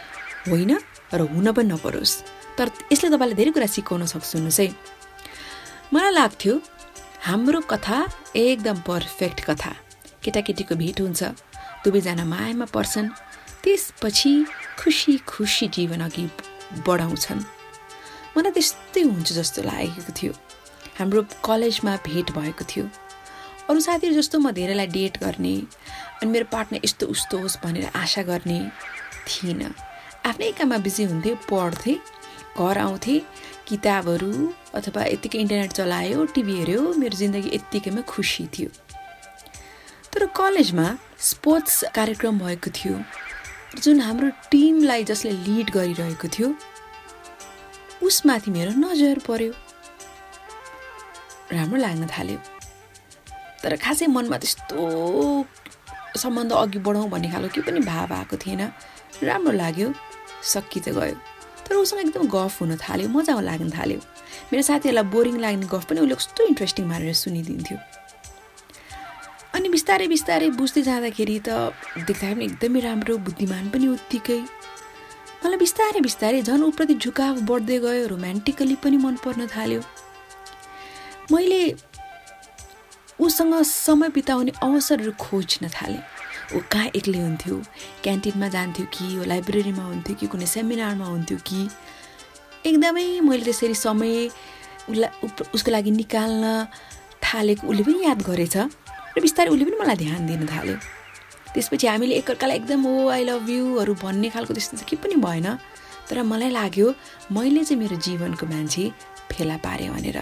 होइन 0.48 0.78
र 1.14 1.20
हुन 1.20 1.52
पनि 1.52 1.68
नपरोस्। 1.68 2.22
तर 2.58 2.70
यसले 2.92 3.10
तपाईँलाई 3.10 3.34
धेरै 3.34 3.50
कुरा 3.50 3.66
सिकाउन 3.66 4.06
सक्छ 4.06 4.26
सुन्नुहोस् 4.26 4.60
है। 4.60 4.74
मलाई 5.94 6.12
लाग्थ्यो 6.12 6.60
हाम्रो 7.22 7.60
कथा 7.60 8.08
एकदम 8.36 8.76
पर्फेक्ट 8.86 9.50
कथा। 9.50 9.74
केटाकेटीको 10.22 10.74
भेट 10.74 11.00
हुन्छ 11.00 11.22
दुवैजना 11.84 12.24
मायामा 12.24 12.64
पर्छन्। 12.64 13.08
त्यसपछि 13.64 14.44
खुसी 14.78 15.18
खुसी 15.26 15.68
जीवन 15.68 16.00
अघि 16.00 16.28
बढाउँछन्। 16.86 17.40
मलाई 18.36 18.52
त्यस्तै 18.52 19.02
हुन्छ 19.02 19.32
जस्तो 19.32 19.62
लागेको 19.62 20.12
थियो। 20.12 20.32
हाम्रो 20.98 21.22
कलेजमा 21.44 21.96
भेट 22.06 22.30
भएको 22.32 22.64
थियो। 22.64 22.84
अरू 23.68 23.80
साथीहरू 23.80 24.14
जस्तो 24.16 24.38
म 24.38 24.50
धेरैलाई 24.52 24.86
डेट 24.86 25.14
गर्ने 25.22 25.54
अनि 26.22 26.30
मेरो 26.30 26.46
पार्टनर 26.52 26.80
यस्तो 26.84 27.06
उस्तो 27.06 27.38
होस् 27.38 27.58
भनेर 27.64 27.90
आशा 27.94 28.22
गर्ने 28.22 28.60
थिइनँ। 29.28 29.74
आफ्नै 30.26 30.52
काममा 30.58 30.78
बिजी 30.84 31.04
हुन्थेँ 31.04 31.34
पढ्थेँ 31.50 31.98
घर 32.58 32.78
आउँथेँ 32.78 33.20
किताबहरू 33.68 34.32
अथवा 34.74 35.04
यत्तिकै 35.14 35.38
इन्टरनेट 35.38 35.72
चलायो 35.72 36.24
टिभी 36.34 36.54
हेऱ्यो 36.58 36.82
मेरो 36.94 37.16
जिन्दगी 37.16 37.50
यत्तिकैमा 37.54 38.02
खुसी 38.08 38.46
थियो। 38.54 38.70
तर 40.12 40.26
कलेजमा 40.32 40.86
स्पोर्ट्स 41.20 41.84
कार्यक्रम 41.94 42.38
भएको 42.38 42.70
थियो। 42.70 42.94
जुन 43.82 44.00
हाम्रो 44.00 44.28
टिमलाई 44.50 45.04
जसले 45.04 45.30
लिड 45.46 45.70
गरिरहेको 45.70 46.28
थियो 46.28 46.48
उसमाथि 48.02 48.50
मेरो 48.50 48.72
नजर 48.76 49.18
पर्यो। 49.26 49.52
राम्रो 51.52 51.78
लाग्न 51.80 52.06
थाल्यो। 52.06 52.38
तर 53.62 53.76
खासै 53.76 54.06
मनमा 54.06 54.38
त्यस्तो 54.38 54.78
सम्बन्ध 56.18 56.52
अघि 56.52 56.78
बढाउँ 56.78 57.08
भन्ने 57.10 57.28
खालको 57.30 57.48
केही 57.54 57.66
पनि 57.66 57.80
भाव 57.86 58.12
आएको 58.14 58.36
थिएन। 58.36 58.62
राम्रो 59.22 59.52
लाग्यो। 59.52 59.88
सकि 60.42 60.80
चाहिँ 60.80 60.98
गयो। 60.98 61.16
तर 61.66 61.74
उसँग 61.74 62.00
एकदम 62.00 62.26
गफ 62.34 62.60
हुन 62.60 62.76
थाल्यो 62.76 63.08
मजा 63.08 63.40
लाग्न 63.40 63.70
थाल्यो। 63.70 64.00
मेरो 64.52 64.62
साथीहरूलाई 64.62 65.06
बोरिङ 65.14 65.36
लाग्ने 65.38 65.66
गफ 65.66 65.84
पनि 65.86 66.00
उसले 66.00 66.14
कस्तो 66.14 66.40
इन्ट्रेस्टिङ 66.50 66.84
मारेर 66.86 67.14
सुनिदिन्थ्यो। 67.14 67.78
अनि 69.58 69.68
बिस्तारै 69.74 70.06
बिस्तारै 70.14 70.48
बुझ्दै 70.54 70.82
जाँदाखेरि 70.86 71.36
त 71.46 71.48
देख्दा 72.08 72.26
पनि 72.30 72.44
एकदमै 72.48 72.80
राम्रो 72.86 73.14
बुद्धिमान 73.26 73.64
पनि 73.74 73.86
उत्तिकै। 73.94 74.40
मलाई 75.42 75.58
बिस्तारै 75.64 76.00
बिस्तारै 76.06 76.40
झन् 76.48 76.62
ऊप्रति 76.66 76.94
झुकाव 77.02 77.34
बढ्दै 77.48 77.78
गयो 77.84 78.04
रोमान्टिकली 78.14 78.76
पनि 78.84 78.96
मन 79.04 79.14
पर्न 79.24 79.46
थाल्यो। 79.54 79.80
मैले 81.34 81.60
उसँग 83.18 83.54
समय 83.66 84.08
बिताउने 84.14 84.52
अवसरहरू 84.62 85.12
खोज्न 85.26 85.68
थालेँ। 85.74 86.02
ऊ 86.54 86.58
कहाँ 86.72 86.88
एक्लै 86.98 87.20
हुन्थ्यो 87.26 87.56
क्यान्टिनमा 88.04 88.48
जान्थ्यो 88.54 88.84
कि 88.94 89.06
लाइब्रेरीमा 89.26 89.84
हुन्थ्यो 89.92 90.14
कि 90.20 90.26
कुनै 90.32 90.46
सेमिनारमा 90.54 91.06
हुन्थ्यो 91.14 91.38
कि? 91.48 91.60
एकदमै 92.62 93.06
मैले 93.26 93.44
त्यसरी 93.44 93.74
समय 93.74 94.14
उसलाई 94.86 95.10
उसको 95.54 95.70
लागि 95.74 95.90
निकाल्न 95.98 96.44
थालेको 97.26 97.66
उसले 97.66 97.82
पनि 97.84 97.98
याद 98.06 98.22
गरेछ। 98.22 98.56
र 99.16 99.20
बिस्तारै 99.20 99.50
उसले 99.50 99.64
पनि 99.64 99.76
मलाई 99.80 99.96
ध्यान 100.04 100.26
दिन 100.26 100.46
थाल्यो। 100.46 100.76
त्यसपछि 101.54 101.86
हामीले 101.86 102.14
एकअर्कालाई 102.20 102.56
एकदम 102.60 102.80
ओ 102.86 103.08
आई 103.14 103.22
लभ 103.24 103.48
युहरू 103.50 103.94
भन्ने 104.04 104.28
खालको 104.34 104.52
त्यस्तो 104.54 104.76
चाहिँ 104.76 104.88
केही 104.88 105.02
पनि 105.02 105.16
भएन। 105.26 105.48
तर 106.08 106.22
मलाई 106.22 106.50
लाग्यो 106.50 106.86
मैले 107.32 107.64
चाहिँ 107.64 107.80
मेरो 107.82 107.96
जीवनको 108.06 108.44
मान्छे 108.46 108.84
फेला 109.32 109.56
पारेँ 109.64 109.88
भनेर। 109.92 110.18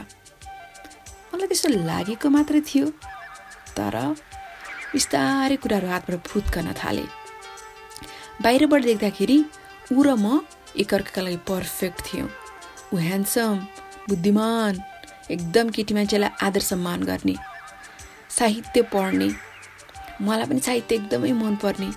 मलाई 1.35 1.47
त्यस्तो 1.51 1.69
लागेको 1.91 2.29
मात्रै 2.31 2.61
थियो। 2.71 2.87
तर 3.77 3.95
बिस्तारै 4.93 5.57
कुराहरू 5.63 5.89
हातबाट 5.93 6.23
फुत्कन 6.31 6.73
थाले। 6.81 7.05
बाहिरबाट 8.43 8.83
देख्दाखेरि 8.91 9.39
ऊ 9.93 10.03
र 10.03 10.09
म 10.15 10.41
एकअर्काका 10.77 11.21
लागि 11.23 11.39
पर्फेक्ट 11.49 11.99
थियौँ। 12.07 12.29
ऊ 12.93 12.97
ह्यान्डसम 12.97 13.55
बुद्धिमान 14.09 14.73
एकदम 15.35 15.67
केटी 15.75 15.93
मान्छेलाई 15.95 16.31
आदर 16.47 16.63
सम्मान 16.71 17.01
गर्ने। 17.11 17.37
साहित्य 18.39 18.83
पढ्ने। 18.93 19.29
मलाई 20.21 20.47
पनि 20.47 20.61
साहित्य 20.61 20.95
एकदमै 20.95 21.33
मनपर्ने। 21.33 21.91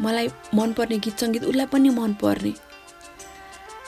मलाई 0.00 0.28
मनपर्ने 0.54 0.98
गीत 0.98 1.18
सङ्गीत 1.20 1.44
उसलाई 1.44 1.66
पनि 1.66 1.88
मनपर्ने। 1.98 2.52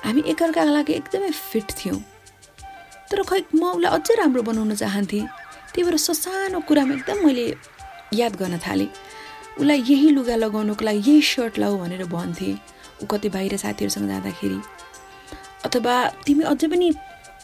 हामी 0.05 0.23
एकअर्काका 0.33 0.71
लागि 0.71 0.93
एकदमै 0.93 1.31
फिट 1.31 1.73
थियौँ। 1.79 2.01
तर 3.11 3.23
खै 3.23 3.41
म 3.55 3.63
उसलाई 3.75 3.91
अझै 3.97 4.15
राम्रो 4.19 4.43
बनाउन 4.43 4.75
चाहन्थेँ। 4.75 5.27
त्यही 5.73 5.83
भएर 5.87 5.97
ससानो 5.97 6.61
कुरामा 6.69 6.95
एकदम 6.95 7.19
मैले 7.27 7.47
याद 8.15 8.37
गर्न 8.37 8.59
थालेँ। 8.67 8.91
उसलाई 9.59 9.79
यही 9.91 10.09
लुगा 10.11 10.37
लगाउनुको 10.37 10.85
लागि 10.85 10.99
यही 11.11 11.23
सर्ट 11.23 11.59
लाऊ 11.59 11.79
भनेर 11.79 12.05
भन्थेँ। 12.07 12.55
ऊ 13.03 13.07
कतै 13.11 13.29
बाहिर 13.35 13.57
साथीहरूसँग 13.57 14.09
जाँदाखेरि। 14.09 14.59
अथवा 15.67 15.95
तिमी 16.27 16.45
अझै 16.51 16.69
पनि 16.69 16.89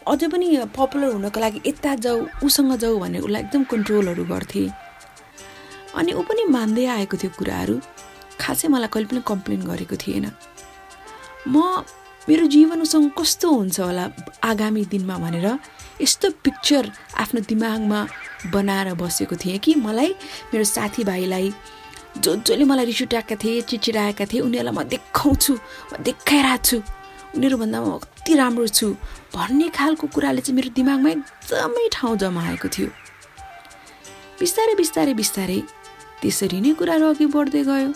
अझै 0.09 0.29
पनि 0.29 0.47
पपुलर 0.77 1.13
हुनको 1.15 1.41
लागि 1.41 1.61
यता 1.67 1.95
जाऊ 2.05 2.19
उसँग 2.47 2.73
जाऊ 2.83 2.99
भनेर 2.99 3.23
उसलाई 3.23 3.43
एकदम 3.43 3.63
कन्ट्रोलहरू 3.73 4.25
गर्थेँ। 4.25 4.69
अनि 5.99 6.13
ऊ 6.13 6.23
पनि 6.29 6.43
मान्दै 6.57 6.85
आएको 6.97 7.17
थियो 7.23 7.31
कुराहरू। 7.39 7.75
खासै 8.41 8.69
मलाई 8.69 8.89
कहिले 8.93 9.09
पनि 9.11 9.23
कम्प्लेन 9.31 9.61
गरेको 9.71 9.97
थिएन। 10.03 10.27
म 11.49 11.85
मेरो 12.29 12.47
जीवन 12.55 12.81
उसँग 12.87 13.11
कस्तो 13.19 13.49
हुन्छ 13.51 13.81
होला 13.81 14.05
आगामी 14.47 14.85
दिनमा 14.95 15.17
भनेर 15.19 15.47
यस्तो 16.01 16.31
पिक्चर 16.45 16.85
आफ्नो 17.23 17.41
दिमागमा 17.51 18.01
बनाएर 18.55 18.95
बसेको 18.95 19.37
थिएँ 19.43 19.59
कि 19.59 19.75
मलाई 19.87 20.11
मेरो 20.53 20.65
साथीभाइलाई 20.65 21.53
जो 22.23 22.31
जसले 22.47 22.65
मलाई 22.65 22.85
रिस 22.85 23.03
उठाएका 23.03 23.37
थिए 23.43 23.61
चिचिराएका 23.71 24.25
थिए 24.31 24.41
उनीहरूलाई 24.47 24.75
म 24.75 24.83
देखाउँछु 24.87 25.53
म 25.53 26.03
देखाइरहेको 26.07 26.63
छु। 26.63 26.77
उनीहरूभन्दा 27.37 27.79
म 27.81 27.99
कति 27.99 28.33
राम्रो 28.35 28.67
छु 28.69 28.87
भन्ने 29.35 29.69
खालको 29.77 30.07
कुराले 30.15 30.41
चाहिँ 30.41 30.57
मेरो 30.57 30.71
दिमागमा 30.77 31.11
एकदमै 31.11 31.89
ठाउँ 31.93 32.17
जमाएको 32.23 32.69
थियो। 32.69 32.89
बिस्तारै 34.41 34.75
बिस्तारै 34.81 35.15
बिस्तारै 35.15 35.61
त्यसरी 36.21 36.59
नै 36.61 36.73
कुराहरू 36.79 37.07
अघि 37.13 37.27
बढ्दै 37.35 37.63
गयो। 37.69 37.91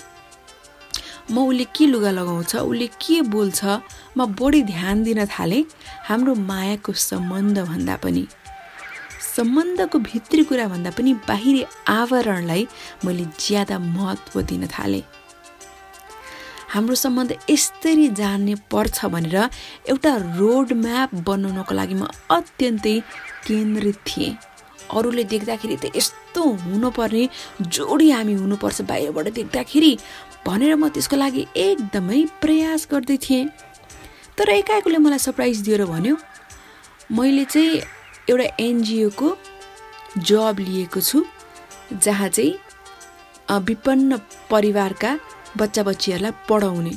म 1.26 1.36
उसले 1.42 1.64
के 1.74 1.84
लुगा 1.92 2.10
लगाउँछ 2.18 2.52
उसले 2.56 2.86
के 3.02 3.16
बोल्छ 3.34 3.60
म 4.16 4.26
बढी 4.38 4.62
ध्यान 4.72 5.02
दिन 5.04 5.20
थालेँ 5.26 5.62
हाम्रो 6.08 6.34
मायाको 6.50 6.92
सम्बन्ध 7.10 7.58
भन्दा 7.70 7.96
पनि। 8.02 8.24
सम्बन्धको 9.36 9.98
भित्री 9.98 10.42
कुरा 10.48 10.66
भन्दा 10.72 10.90
पनि 10.96 11.12
बाहिरी 11.28 11.62
आवरणलाई 11.90 12.62
मैले 13.04 13.24
ज्यादा 13.36 13.78
महत्त्व 13.78 14.40
दिन 14.50 14.66
थालेँ। 14.74 15.02
हाम्रो 16.68 16.94
सम्बन्ध 16.94 17.32
यसरी 17.50 18.08
जान्ने 18.20 18.54
पर्छ 18.70 19.04
भनेर 19.14 19.36
एउटा 19.88 20.12
रोड 20.38 20.72
म्याप 20.84 21.14
बनाउनको 21.28 21.74
लागि 21.74 21.94
म 21.94 22.06
अत्यन्तै 22.30 22.98
केन्द्रित 23.46 23.98
थिएँ। 24.06 24.36
अरूले 24.96 25.24
देख्दाखेरि 25.32 25.76
त 25.82 25.84
यस्तो 25.96 26.42
हुनुपर्ने 26.64 27.22
जोडी 27.74 28.10
हामी 28.10 28.34
हुनुपर्छ 28.42 28.80
बाहिरबाट 28.90 29.28
देख्दाखेरि 29.38 29.92
भनेर 30.46 30.74
म 30.74 30.88
त्यसको 30.94 31.16
लागि 31.16 31.42
एकदमै 31.56 32.20
प्रयास 32.42 32.86
गर्दै 32.90 33.16
थिएँ। 33.26 33.48
तर 34.38 34.48
एकाएकले 34.50 34.98
मलाई 34.98 35.18
सरप्राइज 35.18 35.60
दिएर 35.66 35.84
भन्यो 35.86 36.16
मैले 37.16 37.44
चाहिँ 37.46 37.80
एउटा 38.30 38.46
एनजिओको 38.60 39.28
जब 40.28 40.56
लिएको 40.60 41.00
छु 41.00 41.24
जहाँ 42.04 42.28
चाहिँ 42.28 43.60
विपन्न 43.66 44.16
परिवारका 44.50 45.10
बच्चा 45.56 45.82
बच्चीहरूलाई 45.88 46.32
पढाउने। 46.48 46.94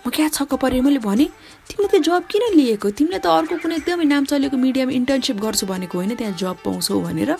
म 0.00 0.10
क्या 0.10 0.28
छक्क 0.28 0.54
परेँ 0.56 0.80
मैले 0.80 0.98
भने 0.98 1.26
तिमीले 1.68 1.88
त्यो 1.92 2.00
जब 2.00 2.26
किन 2.26 2.44
लिएको? 2.56 2.90
तिमीले 2.96 3.18
त 3.20 3.26
अर्को 3.28 3.54
कुनै 3.60 3.76
एकदमै 3.80 4.04
नाम 4.08 4.24
चलेको 4.30 4.56
मिडियामा 4.56 4.92
इन्टर्नसिप 4.96 5.36
गर्छु 5.44 5.66
भनेको 5.68 5.94
होइन 5.98 6.14
त्यहाँ 6.16 6.34
जब 6.40 6.56
पाउँछौ 6.64 7.00
भनेर। 7.04 7.30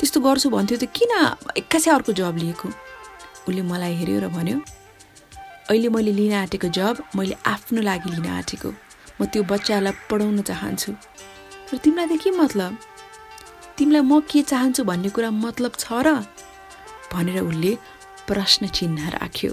त्यस्तो 0.00 0.18
गर्छु 0.20 0.48
भन्थ्यो 0.56 0.76
त 0.80 0.84
किन 0.88 1.12
एक्कासै 1.60 1.90
अर्को 1.92 2.12
जब 2.16 2.36
लिएको? 2.40 2.68
उसले 3.48 3.62
मलाई 3.62 3.92
हेऱ्यो 4.00 4.18
र 4.24 4.26
भन्यो 4.32 4.56
अहिले 5.68 5.88
मैले 5.92 6.12
लिन 6.16 6.34
आँटेको 6.46 6.68
जब 6.72 6.94
मैले 7.16 7.36
आफ्नो 7.44 7.80
लागि 7.82 8.08
लिन 8.16 8.26
आँटेको। 8.26 8.68
म 9.20 9.24
त्यो 9.28 9.42
बच्चाहरूलाई 9.52 9.94
पढाउन 10.10 10.40
चाहन्छु। 10.42 10.90
र 11.70 11.76
तिमीलाई 11.84 12.06
त 12.08 12.14
के 12.22 12.30
मतलब? 12.30 12.72
तिमीलाई 13.76 14.02
म 14.02 14.20
के 14.24 14.42
चाहन्छु 14.42 14.80
भन्ने 14.84 15.08
कुरा 15.12 15.30
मतलब 15.30 15.72
छ 15.76 15.86
र? 16.06 16.24
भनेर 17.12 17.40
उसले 17.44 17.72
प्रश्न 18.28 18.66
चिन्ह 18.68 19.08
राख्यो। 19.08 19.52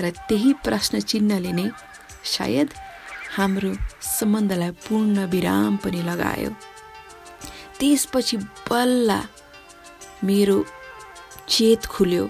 र 0.00 0.10
त्यही 0.28 0.52
प्रश्न 0.64 1.00
चिन्हले 1.00 1.52
नै 1.52 1.68
सायद 2.24 2.68
हाम्रो 3.36 3.72
सम्बन्धलाई 4.02 4.70
पूर्ण 4.86 5.26
विराम 5.26 5.76
पनि 5.76 6.02
लगायो। 6.02 6.50
त्यसपछि 7.78 8.36
बल्ल 8.68 9.10
मेरो 10.24 10.58
चेत 11.48 11.86
खुल्यो। 11.86 12.24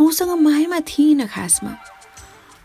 म 0.00 0.06
उसँग 0.06 0.30
मायामा 0.40 0.80
थिइनँ 0.80 1.26
खासमा। 1.26 1.72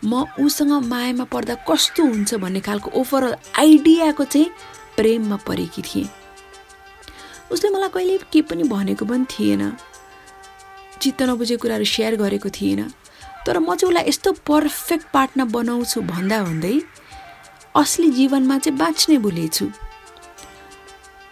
म 0.04 0.24
उसँग 0.40 0.72
मायामा 0.92 1.24
पर्दा 1.24 1.54
कस्तो 1.68 2.02
हुन्छ 2.02 2.34
भन्ने 2.34 2.60
खालको 2.60 2.90
ओभरअल 3.00 3.34
आइडियाको 3.58 4.24
चाहिँ 4.24 4.50
प्रेममा 4.96 5.36
परेकी 5.46 5.82
थिएँ। 5.82 6.08
उसले 7.52 7.70
मलाई 7.70 7.88
कहिले 7.88 8.18
केही 8.32 8.42
पनि 8.42 8.62
भनेको 8.64 9.04
पनि 9.04 9.24
थिएन। 9.30 9.62
चित्त 11.06 11.22
नबुझेको 11.22 11.62
कुराहरू 11.62 11.86
सेयर 11.86 12.14
गरेको 12.18 12.50
थिएन। 12.50 12.82
तर 13.46 13.58
म 13.62 13.74
चाहिँ 13.78 13.88
उसलाई 13.88 14.04
यस्तो 14.08 14.32
पर्फेक्ट 14.42 15.06
पार्टनर 15.14 15.44
बनाउँछु 15.54 16.00
भन्दा 16.02 16.42
भन्दै 16.44 16.76
असली 17.78 18.10
जीवनमा 18.10 18.58
चाहिँ 18.58 18.78
बाँच्ने 18.78 19.18
भुलेछु 19.22 19.66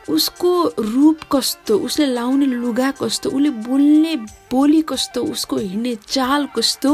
उसको 0.08 0.50
रूप 0.78 1.20
कस्तो 1.32 1.78
उसले 1.80 2.06
लाउने 2.06 2.46
लुगा 2.46 2.90
कस्तो 3.00 3.30
उसले 3.30 3.50
बोल्ने 3.66 4.14
बोली 4.52 4.80
कस्तो 4.87 5.20
उसको 5.24 5.56
हिँड्ने 5.58 5.94
चाल 6.06 6.46
कस्तो 6.56 6.90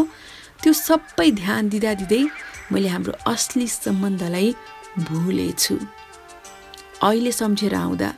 त्यो 0.63 0.73
सबै 0.73 1.31
ध्यान 1.43 1.69
दिँदा 1.69 1.95
दिँदै 2.01 2.23
मैले 2.73 2.89
हाम्रो 2.89 3.13
असली 3.27 3.67
सम्बन्धलाई 3.67 4.55
भुलेछु। 5.11 5.77
अहिले 7.03 7.33
सम्झेर 7.33 7.75
आउँदा 7.75 8.11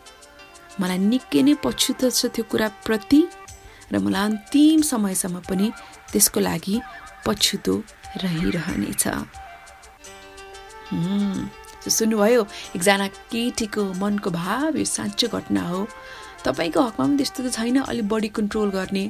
मलाई 0.80 0.98
निकै 0.98 1.42
नै 1.42 1.54
पछुतो 1.64 2.10
छ 2.10 2.28
त्यो 2.34 2.44
कुराप्रति। 2.52 3.20
र 3.92 3.98
मलाई 3.98 4.24
अन्तिम 4.24 4.80
समयसम्म 4.82 5.36
पनि 5.48 5.66
त्यसको 6.12 6.40
लागि 6.40 6.76
पछुतो 7.26 7.74
रहिरहनेछ। 8.22 9.04
सुन्नुभयो 11.88 12.42
एकजना 12.76 13.06
केटीको 13.32 13.82
मनको 14.00 14.30
भाव 14.30 14.76
यो 14.76 14.84
साँचो 14.84 15.28
घटना 15.28 15.62
हो। 15.68 15.80
तपाईँको 16.44 16.80
हकमा 16.80 17.04
पनि 17.06 17.16
त्यस्तो 17.16 17.40
त 17.42 17.48
छैन 17.52 17.76
अलिक 17.90 18.06
बडी 18.08 18.28
कन्ट्रोल 18.38 18.70
गर्ने। 18.70 19.04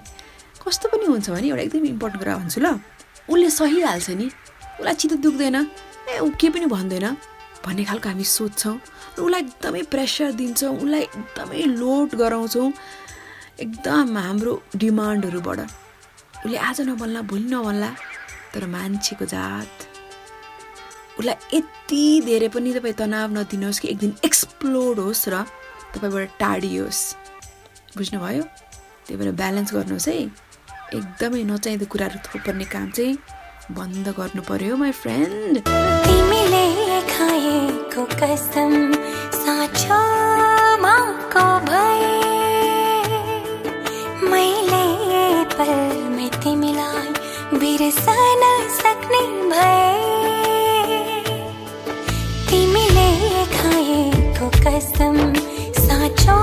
कस्तो 0.62 0.88
पनि 0.88 1.04
हुन्छ 1.10 1.30
भने 1.30 1.48
एउटा 1.48 1.62
एकदम 1.62 1.84
इम्पोर्टेन्ट 1.94 2.22
कुरा 2.22 2.36
भन्छु 2.38 2.60
ल। 2.60 2.78
उसले 3.28 3.50
सही 3.50 3.80
हाल्छ 3.82 4.10
नि। 4.20 4.26
उसलाई 4.80 4.94
चित्त 4.94 5.14
दुख्दैन। 5.24 5.56
ए 6.10 6.18
ऊ 6.22 6.28
केही 6.38 6.50
पनि 6.54 6.66
भन्दैन। 6.66 7.06
भन्ने 7.64 7.84
खालको 7.84 8.08
हामी 8.08 8.24
सोध्छौँ 8.24 8.76
र 9.18 9.20
उसलाई 9.22 9.40
एकदमै 9.42 9.82
प्रेसर 9.92 10.32
दिन्छौँ। 10.38 10.72
उसलाई 10.82 11.02
एकदमै 11.02 11.62
लोड 11.78 12.08
गराउँछौँ। 12.14 12.68
एकदम 13.60 14.18
हाम्रो 14.18 14.52
डिमान्डहरूबाट। 14.76 15.58
उसले 16.44 16.56
आज 16.56 16.80
नभन्ला 16.80 17.20
भोलि 17.22 17.44
नभन्ला 17.44 17.90
तर 18.54 18.66
मान्छेको 18.66 19.24
जात। 19.24 19.74
उसलाई 21.18 21.58
यति 21.58 22.22
धेरै 22.24 22.48
पनि 22.48 22.72
तपाईँ 22.72 22.94
तनाव 22.94 23.28
नदिनुहोस् 23.36 23.80
कि 23.80 23.88
एक 23.88 23.98
दिन 23.98 24.12
एक्सप्लोड 24.24 24.98
होस् 24.98 25.28
र 25.28 25.44
तपाईँबाट 25.94 26.28
टाढियोस्। 26.40 27.00
बुझ्नुभयो? 27.96 28.42
त्यही 29.06 29.16
भएर 29.20 29.32
ब्यालेन्स 29.32 29.70
गर्नुहोस् 29.74 30.08
है। 30.08 30.16
एकदमै 30.96 31.42
नचाहिँदो 31.44 31.86
कुराहरू 31.92 32.18
थोपर्ने 32.24 32.64
काम 32.72 32.90
चाहिँ 32.90 33.18
बन्द 33.76 34.06
गर्नु 34.16 34.42
पर्यो 34.48 34.76
माई 34.76 34.92
फ्रेन्ड 34.92 35.54
तिमीले 36.04 36.64
खाएको 37.12 38.02
कसम 38.16 38.72
साँचो 39.44 40.00
बिर्सन 47.92 48.42
सक्ने 48.74 49.20
भए। 49.48 49.90
तिमीले 52.50 53.08
खाएको 53.52 54.48
कसम 54.64 55.16
साँचो 55.78 56.36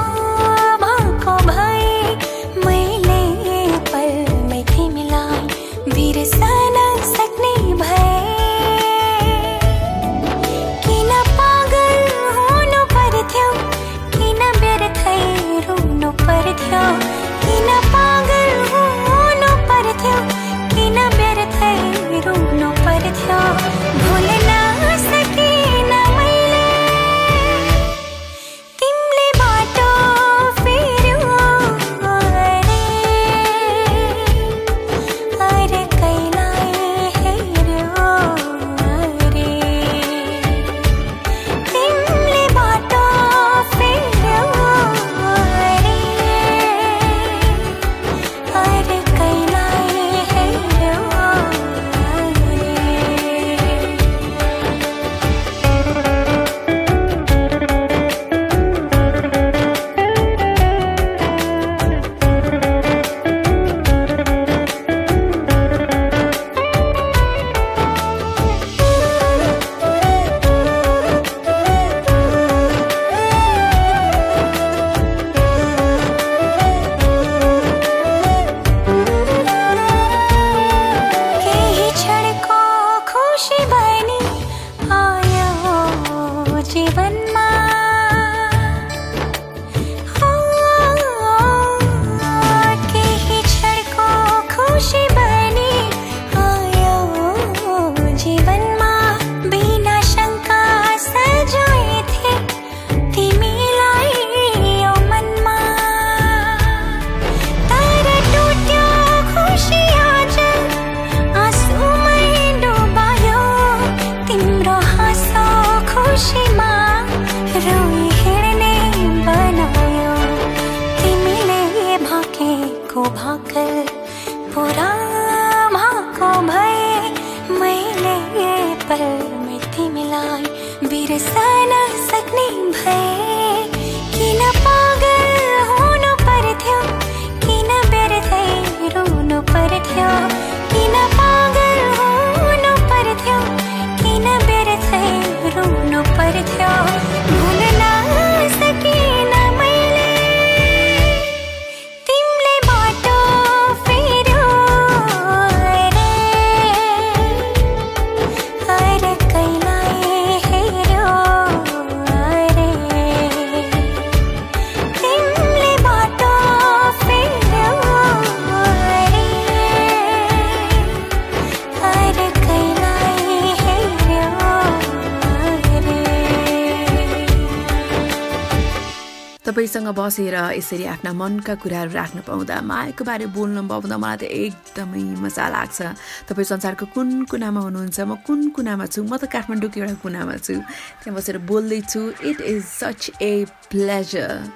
तपाईँसँग 179.80 179.96
बसेर 179.96 180.36
यसरी 180.60 180.86
आफ्ना 180.92 181.12
मनका 181.16 181.56
कुराहरू 181.56 181.92
राख्न 181.96 182.20
पाउँदा 182.28 182.56
मायाको 182.68 183.04
बारे 183.08 183.26
बोल्न 183.32 183.64
पाउँदा 183.64 183.96
मलाई 183.96 184.18
त 184.20 184.24
एकदमै 184.28 185.24
मजा 185.24 185.46
लाग्छ। 185.56 185.80
तपाईँ 186.28 186.48
संसारको 186.52 186.86
कुन 186.92 187.24
कुनामा 187.32 187.60
हुनुहुन्छ? 187.64 188.00
म 188.04 188.20
कुन 188.28 188.52
कुनामा 188.52 188.86
छु? 188.92 189.08
म 189.08 189.16
त 189.16 189.32
काठमाडौँको 189.32 189.80
एउटा 189.80 189.96
कुनामा 190.04 190.36
छु। 190.44 190.60
त्यहाँ 191.00 191.16
बसेर 191.16 191.38
बोल्दैछु। 191.48 192.02
It 192.28 192.38
is 192.44 192.64
such 192.68 193.24
a 193.24 193.48
pleasure 193.72 194.52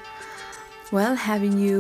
well 0.91 1.15
having 1.15 1.55
you 1.71 1.79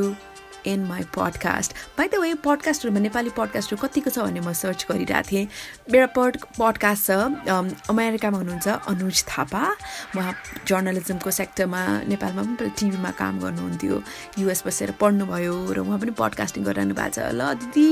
in 0.65 0.85
my 0.87 1.03
podcast 1.15 1.73
by 1.97 2.07
the 2.07 2.15
way 2.23 2.33
पडकास्टहरूमा 2.43 2.99
Nepali 2.99 3.29
पडकास्टहरू 3.37 3.77
कतिको 3.83 4.09
छ 4.09 4.17
भन्ने 4.23 4.39
म 4.39 4.53
सर्च 4.53 4.85
गरिरहेको 4.89 5.29
थिएँ। 5.29 5.47
मेरो 5.91 6.07
पड 6.15 6.31
पडकास्ट 6.59 7.03
छ 7.07 7.11
अम, 7.11 7.65
अमेरिकामा 7.89 8.37
हुनुहुन्छ 8.37 8.67
अनुज 8.91 9.17
थापा। 9.29 9.63
उहाँ 10.15 10.33
जर्नलिजमको 10.67 11.29
सेक्टरमा 11.31 11.81
नेपालमा 12.07 12.41
पनि 12.59 12.69
टिभीमा 12.77 13.11
काम 13.19 13.33
गर्नुहुन्थ्यो। 13.43 13.95
युएस 14.39 14.63
बसेर 14.67 14.91
पढ्नुभयो 15.01 15.55
र 15.75 15.77
उहाँ 15.83 15.99
पनि 15.99 16.11
पडकास्टिङ 16.15 16.61
गरिरहनु 16.63 16.93
भएको 16.95 17.11
छ। 17.15 17.31
ल 17.33 17.41
दिदी 17.59 17.87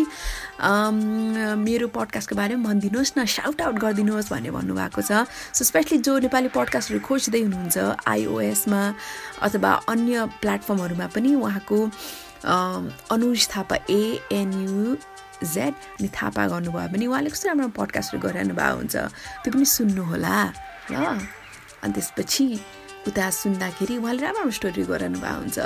मेरो 0.61 1.87
पडकास्टको 1.91 2.35
बारेमा 2.35 2.63
भनिदिनुहोस् 2.69 3.13
न 3.17 3.25
साउट 3.25 3.61
आउट 3.61 3.75
गरिदिनुहोस् 3.83 4.31
भन्ने 4.31 4.51
भन्नुभएको 4.51 5.01
छ। 5.01 5.27
सो 5.27 5.61
स्पेसली 5.65 5.97
जो 6.05 6.17
नेपाली 6.25 6.49
पडकास्टहरू 6.55 6.99
खोज्दै 7.01 7.41
हुनुहुन्छ 7.41 7.77
आइओएसमा 8.07 8.81
अथवा 9.41 9.71
अन्य 9.89 10.15
प्लेटफर्महरूमा 10.41 11.07
पनि 11.15 11.29
उहाँको 11.35 11.79
अनुज 12.45 13.47
थापा 13.53 13.75
एएनयु 13.89 14.95
जेड 15.53 15.73
अनि 15.99 16.09
थापा 16.09 16.47
गर्नुभयो 16.47 16.87
भने 16.93 17.05
उहाँले 17.07 17.29
कस्तो 17.29 17.47
राम्रो 17.49 17.67
पडकास्टहरू 17.77 18.21
गरिरहनु 18.21 18.53
भएको 18.53 18.77
हुन्छ 18.77 18.95
त्यो 19.41 19.49
पनि 19.53 19.65
सुन्नुहोला। 19.65 20.35
ल 20.91 20.95
अनि 21.81 21.93
त्यसपछि 21.93 22.47
उता 23.09 23.25
सुन्दाखेरि 23.29 23.97
उहाँले 23.97 24.21
राम्रो 24.21 24.39
राम्रो 24.41 24.57
स्टोरी 24.57 24.83
गरिरहनु 24.85 25.19
भएको 25.21 25.39
हुन्छ। 25.41 25.59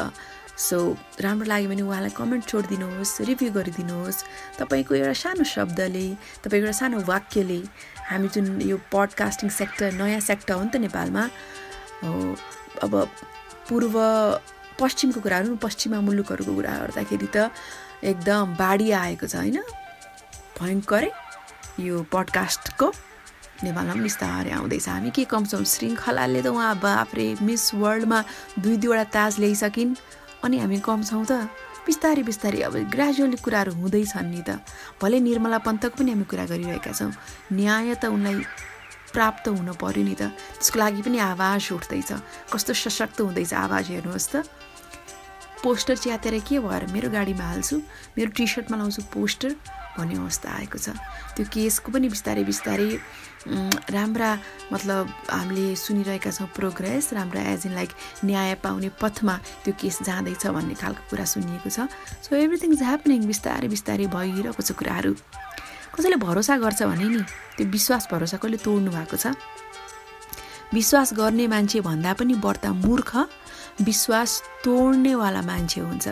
सो 0.56 0.78
राम्रो 1.20 1.46
लाग्यो 1.52 1.68
भने 1.70 1.84
उहाँलाई 1.84 2.12
कमेन्ट 2.16 2.44
छोडिदिनुहोस् 2.48 3.14
रिभ्यू 3.28 3.50
गरिदिनुहोस्। 3.52 4.24
तपाईँको 4.60 4.92
एउटा 4.96 5.16
सानो 5.20 5.44
शब्दले 5.44 6.08
तपाईँको 6.44 6.66
एउटा 6.72 6.80
सानो 6.80 6.98
वाक्यले 7.12 7.60
हामी 8.08 8.28
जुन 8.32 8.46
यो 8.64 8.78
पडकास्टिङ 8.88 9.50
सेक्टर 9.52 10.00
नयाँ 10.00 10.24
सेक्टर 10.24 10.54
हो 10.56 10.64
नि 10.64 10.72
त 10.72 10.76
नेपालमा 10.88 11.24
हो 12.04 12.12
अब 12.88 12.94
पूर्व 13.68 13.96
पश्चिमको 14.80 15.20
कुराहरू 15.26 15.56
पश्चिमा 15.62 15.98
मुलुकहरूको 16.02 16.54
कुरा 16.56 16.74
गर्दाखेरि 16.82 17.30
त 17.36 17.52
एकदम 18.04 18.56
बाढी 18.60 18.88
आएको 18.92 19.26
छ 19.28 19.36
होइन? 19.42 19.60
भयङ्करै 20.60 21.12
यो 21.80 21.96
पडकास्टको 22.12 22.88
नेपालमा 23.64 23.94
पनि 23.94 24.04
बिस्तारै 24.04 24.52
आउँदैछ। 24.52 24.88
हामी 24.90 25.10
के 25.16 25.24
कम 25.32 25.44
छौँ 25.48 25.64
श्रृङ्खलाले 25.64 26.42
त 26.44 26.48
उहाँ 26.52 26.76
बाफ्रे 26.84 27.28
मिस 27.42 27.64
वर्ल्डमा 27.80 28.20
दुई 28.60 28.76
दुईवटा 28.84 29.06
ताज 29.16 29.40
ल्याइसकिन्। 29.40 29.96
अनि 30.44 30.56
हामी 30.60 30.80
कम 30.84 31.04
छौँ 31.04 31.24
त। 31.24 31.48
बिस्तारै 31.88 32.24
बिस्तारै 32.28 32.60
अब 32.68 32.76
ग्रेजुअली 32.92 33.38
कुराहरू 33.40 33.72
हुँदैछन् 33.80 34.32
नि 34.32 34.42
त। 34.44 34.60
भले 35.00 35.18
निर्मला 35.24 35.60
पन्तको 35.64 35.96
पनि 36.02 36.12
हामी 36.12 36.26
कुरा 36.28 36.46
गरिरहेका 36.52 36.92
छौँ। 36.92 37.14
न्याय 37.54 37.96
त 37.96 38.12
उनलाई 38.12 38.44
प्राप्त 39.16 39.48
हुन 39.48 39.70
पर्यो 39.80 40.04
नि 40.04 40.16
त। 40.20 40.36
त्यसको 40.60 40.76
लागि 40.76 41.02
पनि 41.06 41.18
आवाज 41.24 41.64
उठ्दैछ। 41.72 42.12
कस्तो 42.52 42.72
सशक्त 42.76 43.18
हुँदैछ 43.22 43.54
आवाज 43.56 43.86
हेर्नुहोस् 43.96 44.30
त। 44.32 44.36
पोस्टर 45.66 45.98
च्यातेर 45.98 46.38
के 46.46 46.60
भएर 46.62 46.86
मेरो 46.94 47.10
गाडीमा 47.10 47.44
हाल्छु। 47.44 47.76
मेरो 48.18 48.30
टी 48.38 48.46
सर्टमा 48.46 48.78
लाउँछु 48.78 49.02
पोस्टर 49.10 49.52
भन्ने 49.98 50.16
अवस्था 50.22 50.50
आएको 50.62 50.78
छ। 50.78 50.94
त्यो 51.34 51.46
केसको 51.50 51.90
पनि 51.90 52.08
बिस्तारै 52.14 52.44
बिस्तारै 52.46 52.90
राम्रा 53.90 54.30
मतलब 54.74 55.04
हामीले 55.30 55.66
सुनिरहेका 55.74 56.32
छौँ 56.38 56.48
प्रोग्रेस 56.54 57.14
राम्रा 57.18 57.42
एज 57.50 57.66
इन 57.66 57.74
लाइक 57.74 57.92
न्याय 58.26 58.54
पाउने 58.62 58.90
पथमा 59.02 59.36
त्यो 59.66 59.74
केस 59.74 60.06
जाँदैछ 60.06 60.46
भन्ने 60.54 60.76
खालको 60.78 61.02
कुरा 61.10 61.26
सुनिएको 61.26 61.70
छ। 61.70 61.90
सो 62.22 62.36
एभ्रिथिङ 62.36 62.70
इज 62.74 62.82
ह्यापनिङ 62.86 63.26
बिस्तारै 63.26 63.68
बिस्तारै 63.74 64.06
भइरहेको 64.14 64.62
छ 64.62 64.70
कुराहरू। 64.78 65.14
कसैले 65.98 66.18
भरोसा 66.22 66.58
गर्छ 66.62 66.82
भने 66.86 67.06
नि 67.10 67.22
त्यो 67.58 67.66
विश्वास 67.74 68.04
भरोसा 68.14 68.38
कसले 68.38 68.58
तोड्नु 68.62 68.92
भएको 68.92 69.18
छ? 69.18 69.34
विश्वास 70.74 71.14
गर्ने 71.14 71.46
मान्छे 71.48 71.82
भन्दा 71.82 72.14
पनि 72.20 72.34
बढ्ता 72.38 72.70
मूर्ख। 72.74 73.12
विश्वास 73.82 74.42
तोड्नेवाला 74.64 75.42
मान्छे 75.42 75.82
हुन्छ। 75.82 76.08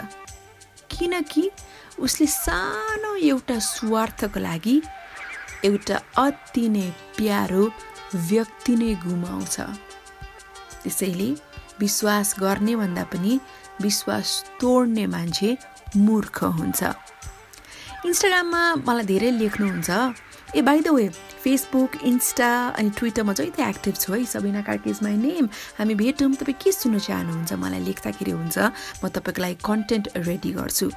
किनकि 0.91 1.49
उसले 1.99 2.27
सानो 2.27 3.15
एउटा 3.15 3.59
स्वार्थको 3.59 4.39
लागि 4.39 4.81
एउटा 5.65 5.97
अति 6.17 6.67
नै 6.69 6.89
प्यारो 7.17 7.63
व्यक्ति 8.15 8.75
नै 8.75 8.93
गुमाउँछ। 9.05 9.55
त्यसैले 10.83 11.29
विश्वास 11.79 12.35
गर्ने 12.39 12.75
भन्दा 12.75 13.03
पनि 13.03 13.39
विश्वास 13.81 14.43
तोड्ने 14.61 15.05
मान्छे 15.07 15.57
मूर्ख 15.97 16.43
हुन्छ। 16.43 16.83
इन्स्टाग्राममा 18.05 18.63
मलाई 18.87 19.05
धेरै 19.05 19.31
लेख्नुहुन्छ। 19.31 19.89
ए 20.55 20.61
by 20.61 20.81
the 20.81 20.87
way 20.87 21.09
Facebook 21.43 21.95
Insta 22.07 22.49
अनि 22.79 22.89
ट्विटरमा 22.97 23.33
त्यहाँ 23.33 23.69
एक्टिभ 23.69 23.95
छु 23.99 24.13
है। 24.13 24.23
Sabina 24.25 24.61
Karki 24.63 24.87
is 24.87 24.99
my 25.03 25.15
name 25.19 25.49
हामी 25.77 25.95
भेटौँ 25.95 26.31
तपाईँ 26.39 26.55
के 26.55 26.71
सुन्नु 26.71 26.99
चाहनुहुन्छ 26.99 27.53
मलाई 27.59 27.79
लेख्दाखेरि 27.83 28.31
हुन्छ। 28.31 28.57
म 29.03 29.07
तपाईँको 29.11 29.41
लागि 29.43 29.57
कन्टेन्ट 29.59 30.05
रेडी 30.23 30.51
गर्छु। 30.55 30.87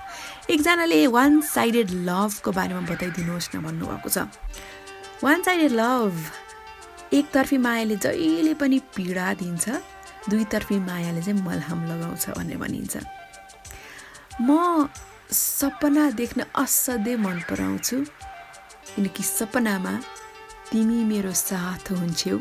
एकजनाले 0.50 1.06
वान 1.11 1.40
साइडेड 1.42 1.90
लभको 2.06 2.50
बारेमा 2.52 2.82
बताइदिनुहोस् 2.87 3.50
न 3.54 3.66
भन्नुभएको 3.66 4.09
छ। 4.09 4.18
वान 5.24 5.42
साइडेड 5.42 5.72
लभ 5.74 6.14
एकतर्फी 7.12 7.59
मायाले 7.59 7.96
जहिले 8.06 8.54
पनि 8.54 8.78
पीडा 8.94 9.26
दिन्छ 9.42 9.64
दुईतर्फी 10.30 10.78
मायाले 10.87 11.22
चाहिँ 11.22 11.42
मलहम 11.42 11.80
लगाउँछ 11.90 12.24
भन्ने 12.38 12.56
भनिन्छ। 12.62 12.94
म 14.46 14.87
सपना 15.26 16.11
देख्न 16.14 16.44
असाध्यै 16.54 17.16
मन 17.18 17.38
पराउँछु 17.50 17.96
किनकि 18.94 19.22
सपनामा 19.22 19.94
तिमी 20.70 21.05
मेरो 21.05 21.33
साथ 21.33 21.90
हुन्छौ 21.92 22.37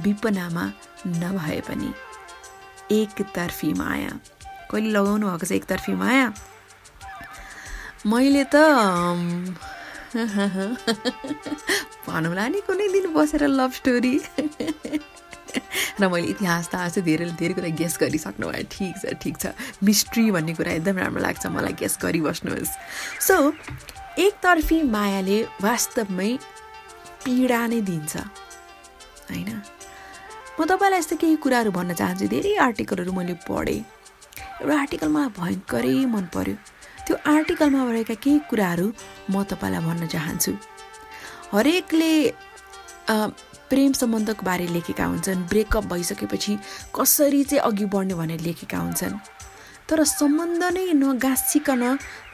विपनामा 0.00 0.64
नभए 1.06 1.60
पनि। 1.68 1.90
एकतर्फी 2.92 3.72
माया। 3.74 4.12
कहिले 4.70 4.90
लगाउनु 4.90 5.26
भएको 5.28 5.46
छ 5.46 5.52
एकतर्फी 5.52 5.94
माया? 6.02 6.26
मैले 8.06 8.44
त 8.54 8.56
भनौँला 12.06 12.44
नि 12.48 12.60
कुनै 12.66 12.86
दिन 12.94 13.06
बसेर 13.14 13.42
लभ 13.50 13.72
स्टोरी 13.74 14.14
र 16.00 16.08
मैले 16.08 16.26
इतिहास 16.26 16.68
त 16.70 16.74
आज 16.74 16.98
धेरै 17.02 17.26
धेरै 17.38 17.54
कुरा 17.54 17.68
गेस 17.80 17.98
गरिसक्नु 18.00 18.46
भयो। 18.50 18.64
ठिक 18.70 18.94
छ 19.02 19.04
ठिक 19.22 19.34
छ। 19.38 19.44
मिस्ट्री 19.82 20.30
भन्ने 20.30 20.54
कुरा 20.54 20.72
एकदम 20.78 20.96
राम्रो 20.98 21.22
लाग्छ। 21.22 21.46
मलाई 21.46 21.74
गेस 21.80 21.98
गरिबस्नुहोस्। 22.02 22.72
सो 23.26 23.34
एकतर्फी 24.18 24.82
मायाले 24.94 25.38
वास्तवमै 25.62 26.30
पीडा 27.24 27.60
नै 27.66 27.80
दिन्छ। 27.80 28.16
होइन? 29.30 29.50
म 30.58 30.60
तपाईँलाई 30.70 30.98
यस्तो 31.00 31.16
केही 31.16 31.36
कुराहरू 31.44 31.70
भन्न 31.74 31.92
चाहन्छु। 32.00 32.26
धेरै 32.30 32.52
आर्टिकलहरू 32.66 33.12
मैले 33.12 33.34
पढेँ। 33.48 33.80
एउटा 34.60 34.74
आर्टिकल 34.80 35.08
मलाई 35.16 35.30
भयङ्करै 35.40 35.96
मन 36.14 36.24
पर्यो। 36.34 36.56
त्यो 37.06 37.14
आर्टिकलमा 37.26 37.80
रहेका 37.92 38.14
केही 38.24 38.38
कुराहरू 38.50 38.86
म 39.32 39.42
तपाईँलाई 39.50 39.82
भन्न 39.88 40.02
चाहन्छु। 40.14 40.52
हरेकले 41.52 42.12
प्रेम 43.70 43.92
सम्बन्धको 43.92 44.42
बारे 44.46 44.66
लेखेका 44.76 45.04
हुन्छन्। 45.04 45.44
ब्रेकअप 45.50 45.84
भइसकेपछि 45.92 46.52
कसरी 46.96 47.42
चाहिँ 47.44 47.62
अघि 47.68 47.86
बढ्ने 47.92 48.14
भनेर 48.14 48.40
लेखेका 48.40 48.78
हुन्छन्। 48.78 49.14
तर 49.88 49.98
सम्बन्ध 50.08 50.62
नै 50.76 50.86
नगाँसिकन 50.96 51.82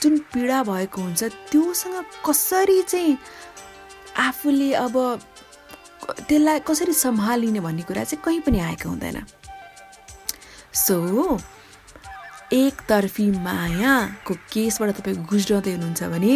जुन 0.03 0.14
पीडा 0.31 0.59
भएको 0.70 0.98
हुन्छ 1.03 1.22
त्योसँग 1.50 1.96
कसरी 2.26 2.83
चाहिँ 2.83 3.18
आफूले 4.20 4.72
अब 4.74 4.96
त्यसलाई 6.28 6.61
कसरी 6.68 6.92
सम्हालिने 6.92 7.61
भन्ने 7.61 7.83
कुरा 7.83 8.04
चाहिँ 8.04 8.22
कहीँ 8.24 8.40
पनि 8.40 8.59
आएको 8.61 8.88
हुँदैन। 8.88 9.25
सो 10.75 10.96
एकतर्फी 12.52 13.31
मायाको 13.31 14.35
केसबाट 14.52 14.90
तपाईँ 14.98 15.16
गुज्राउँदै 15.31 15.73
हुनुहुन्छ 15.73 16.02
भने 16.12 16.33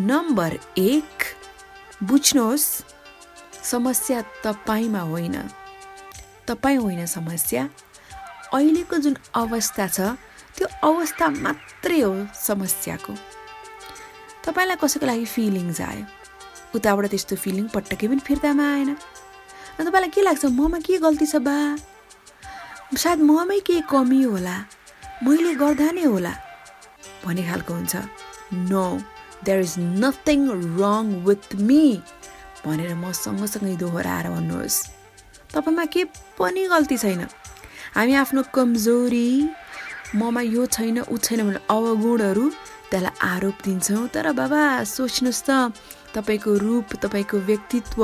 नम्बर 0.00 0.58
एक 0.78 1.24
बुझ्नुहोस् 2.02 2.68
समस्या 3.62 4.20
तपाईँमा 4.44 5.00
होइन। 5.12 5.36
तपाईँ 6.48 6.78
होइन 6.78 7.06
समस्या। 7.06 7.68
अहिलेको 8.52 8.96
जुन 8.98 9.16
अवस्था 9.34 9.86
छ 9.88 10.00
त्यो 10.56 10.66
अवस्था 10.82 11.28
मात्रै 11.44 12.00
हो 12.00 12.12
समस्याको। 12.34 13.12
तपाईँलाई 14.44 14.76
कसैको 14.82 15.06
लागि 15.06 15.24
फिलिङ्स 15.24 15.80
आयो? 15.80 16.04
उताबाट 16.74 17.06
त्यस्तो 17.12 17.36
फिलिङ 17.44 17.64
पटक्कै 17.74 18.06
पनि 18.08 18.22
फिर्तामा 18.28 18.64
आएन। 18.74 18.90
अनि 18.92 19.84
तपाईँलाई 19.86 20.10
के 20.14 20.20
लाग्छ 20.22 20.44
ममा 20.58 20.78
के 20.86 20.98
गल्ती 21.04 21.26
छ 21.26 21.36
बा? 21.46 21.56
सायद 22.92 23.20
ममै 23.24 23.58
केही 23.66 23.82
कमी 23.88 24.22
होला 24.22 24.56
मैले 25.24 25.52
गर्दा 25.60 25.88
नै 25.96 26.04
होला 26.12 26.32
भन्ने 27.24 27.42
खालको 27.48 27.72
हुन्छ। 27.74 27.94
No 28.70 28.84
there 29.44 29.60
is 29.60 29.74
nothing 30.02 30.40
wrong 30.80 31.04
with 31.26 31.48
me 31.68 31.84
भनेर 32.64 32.92
म 32.94 33.12
सँगसँगै 33.12 33.74
दोहोऱ्याएर 33.82 34.26
भन्नुहोस्। 34.34 34.76
तपाईँमा 35.52 35.84
के 35.92 36.02
पनि 36.38 36.62
गल्ती 36.72 36.96
छैन। 37.02 37.22
हामी 37.96 38.12
आफ्नो 38.22 38.42
कमजोरी 38.54 39.28
ममा 40.20 40.40
यो 40.54 40.62
छैन 40.68 40.98
ऊ 41.08 41.16
छैन 41.16 41.40
भने 41.48 41.60
अवगुणहरू 41.68 42.44
त्यसलाई 42.90 43.14
आरोप 43.32 43.56
दिन्छौँ। 43.64 44.04
तर 44.14 44.26
बाबा 44.36 44.62
सोच्नुहोस् 44.84 45.44
त 45.48 45.50
तपाईँको 46.14 46.50
रूप 46.58 46.94
तपाईँको 47.02 47.36
व्यक्तित्व 47.48 48.00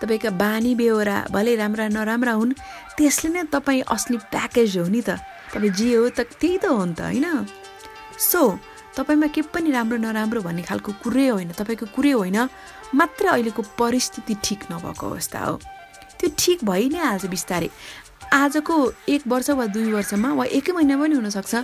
तपाईँका 0.00 0.30
बानी 0.30 0.74
बेहोरा 0.74 1.16
भले 1.32 1.54
राम्रा 1.56 1.88
नराम्रा 1.88 2.32
हुन् 2.32 2.52
त्यसले 2.96 3.28
नै 3.32 3.42
तपाईँ 3.52 3.82
असली 3.88 4.16
प्याकेज 4.32 4.76
हो 4.78 4.86
नि 4.88 5.02
त। 5.02 5.18
तपाईँ 5.52 5.72
जे 5.72 5.94
हो 5.94 6.08
त 6.08 6.20
त्यही 6.36 6.58
त 6.58 6.66
हो 6.70 6.84
नि 6.84 6.94
त 6.94 7.00
होइन? 7.00 7.26
सो 8.18 8.58
तपाईँमा 8.96 9.26
के 9.28 9.42
पनि 9.52 9.70
राम्रो 9.70 9.98
नराम्रो 10.00 10.40
भन्ने 10.40 10.62
खालको 10.62 10.92
कुरै 11.04 11.28
होइन 11.28 11.50
तपाईँको 11.52 11.86
कुरै 11.92 12.12
होइन 12.16 12.38
मात्र 12.94 13.24
अहिलेको 13.28 13.62
परिस्थिति 13.76 14.34
ठिक 14.44 14.60
नभएको 14.72 15.04
अवस्था 15.06 15.38
हो। 15.44 15.54
त्यो 16.16 16.28
ठिक 16.38 16.64
भइ 16.64 16.88
नै 16.88 16.98
हाल्छ 16.98 17.26
बिस्तारै। 17.28 17.68
आजको 18.32 18.74
एक 19.08 19.22
वर्ष 19.28 19.50
वा 19.50 19.66
दुई 19.70 19.92
वर्षमा 19.92 20.28
वा 20.34 20.44
एकै 20.50 20.72
महिना 20.72 20.96
पनि 20.96 21.14
हुनसक्छ 21.14 21.54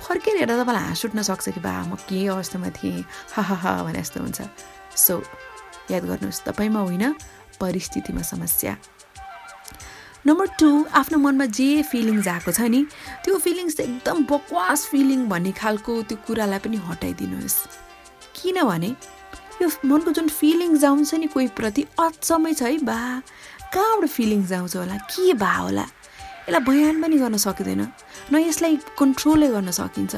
फर्केर 0.00 0.36
हेर्दा 0.36 0.54
तपाईँलाई 0.62 0.84
हाँस 0.84 1.04
उठ्न 1.04 1.22
सक्छ 1.22 1.48
कि 1.54 1.60
बा 1.60 1.72
म 1.86 1.94
के 2.08 2.26
अवस्थामा 2.26 2.68
थिएँ 2.74 3.04
हा 3.36 3.42
हा 3.42 3.72
भने 3.84 4.00
जस्तो 4.00 4.20
हुन्छ। 4.20 4.40
सो 4.98 5.22
याद 5.90 6.04
गर्नुहोस् 6.04 6.44
तपाईँमा 6.46 6.80
होइन 6.80 7.04
परिस्थितिमा 7.60 8.22
समस्या। 8.22 8.76
नम्बर 10.26 10.46
टू 10.60 10.68
आफ्नो 10.92 11.18
मनमा 11.18 11.46
जे 11.58 11.82
फिलिङ्स 11.82 12.28
आएको 12.28 12.52
छ 12.52 12.60
नि 12.68 12.80
त्यो 13.24 13.38
फिलिङ्स 13.38 13.80
एकदम 13.80 14.24
बकवास 14.30 14.86
फिलिङ 14.90 15.28
भन्ने 15.28 15.52
खालको 15.54 16.02
त्यो 16.08 16.16
कुरालाई 16.26 16.58
पनि 16.64 16.76
हटाइदिनुहोस्। 16.88 17.56
किनभने 18.36 18.90
यो 19.62 19.68
मनको 19.90 20.10
जुन 20.14 20.28
फिलिङ्स 20.28 20.84
आउँछ 20.84 21.14
नि 21.14 21.26
कोही 21.34 21.46
प्रति 21.58 21.82
अचम्मै 21.98 22.52
छ 22.54 22.62
है 22.62 22.78
बा 22.84 22.98
कहाँबाट 23.74 24.10
फिलिङ्स 24.10 24.52
आउँछ 24.52 24.76
होला 24.76 24.96
के 25.08 25.32
भा 25.34 25.54
होला? 25.56 25.86
यसलाई 26.48 26.60
बयान 26.68 27.02
पनि 27.02 27.16
गर्न 27.18 27.36
सकिँदैन 27.36 27.82
न 28.32 28.34
यसलाई 28.38 28.76
कन्ट्रोलै 28.98 29.48
गर्न 29.48 29.70
सकिन्छ। 29.70 30.14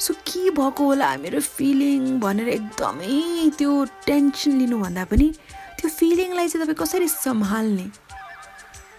सो 0.00 0.14
के 0.28 0.50
भएको 0.50 0.84
होला 0.84 1.16
मेरो 1.16 1.40
फिलिङ 1.40 2.20
भनेर 2.20 2.48
एकदमै 2.48 3.50
त्यो 3.58 3.72
टेन्सन 4.06 4.52
लिनुभन्दा 4.60 5.04
पनि 5.10 5.28
त्यो 5.80 5.88
फिलिङलाई 5.88 6.48
चाहिँ 6.48 6.66
तपाईँ 6.66 6.78
कसरी 6.82 7.08
सम्हाल्ने? 7.08 7.86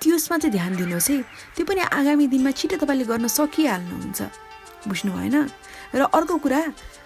त्यसमा 0.01 0.37
चाहिँ 0.37 0.51
ध्यान 0.51 0.75
दिनुहोस् 0.77 1.09
है। 1.09 1.17
त्यो 1.55 1.65
पनि 1.65 1.81
आगामी 1.89 2.27
दिनमा 2.33 2.51
छिटो 2.51 2.77
तपाईँले 2.81 3.05
गर्न 3.05 3.27
सकिहाल्नुहुन्छ। 3.27 4.19
बुझ्नु 4.89 5.11
भएन? 5.13 5.35
र 5.95 6.01
अर्को 6.17 6.35
कुरा 6.43 6.61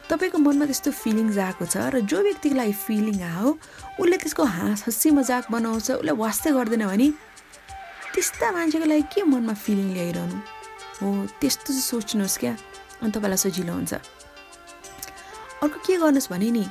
तपाईँको 0.09 0.37
मनमा 0.39 0.65
त्यस्तो 0.71 0.91
फिलिङ्स 0.91 1.37
आएको 1.37 1.65
छ 1.67 1.75
र 1.91 1.99
जो 2.03 2.19
व्यक्तिको 2.19 2.55
लागि 2.55 2.73
फिलिङ 2.73 3.17
आयो 3.21 3.47
उसले 3.99 4.17
त्यसको 4.17 4.43
हाँस 4.43 4.79
हँसी 4.87 5.09
मजाक 5.19 5.51
बनाउँछ 5.51 5.87
उसले 5.99 6.11
वास्तै 6.11 6.51
गर्दैन 6.51 6.83
भने 6.87 7.07
त्यस्ता 8.11 8.47
मान्छेको 8.51 8.85
लागि 8.91 9.03
के 9.13 9.23
मनमा 9.23 9.53
फिलिङ 9.55 9.87
ल्याइरहनु? 9.93 10.37
हो 10.99 11.07
त्यस्तो 11.39 11.69
चाहिँ 11.71 11.85
सोच्नुहोस् 11.91 12.39
क्या। 12.39 12.53
अनि 13.01 13.11
तपाईँलाई 13.11 13.37
सजिलो 13.37 13.73
हुन्छ। 13.73 13.93
अर्को 15.61 15.77
के 15.85 15.97
गर्नुहोस् 15.97 16.29
भने 16.31 16.49
नि 16.51 16.65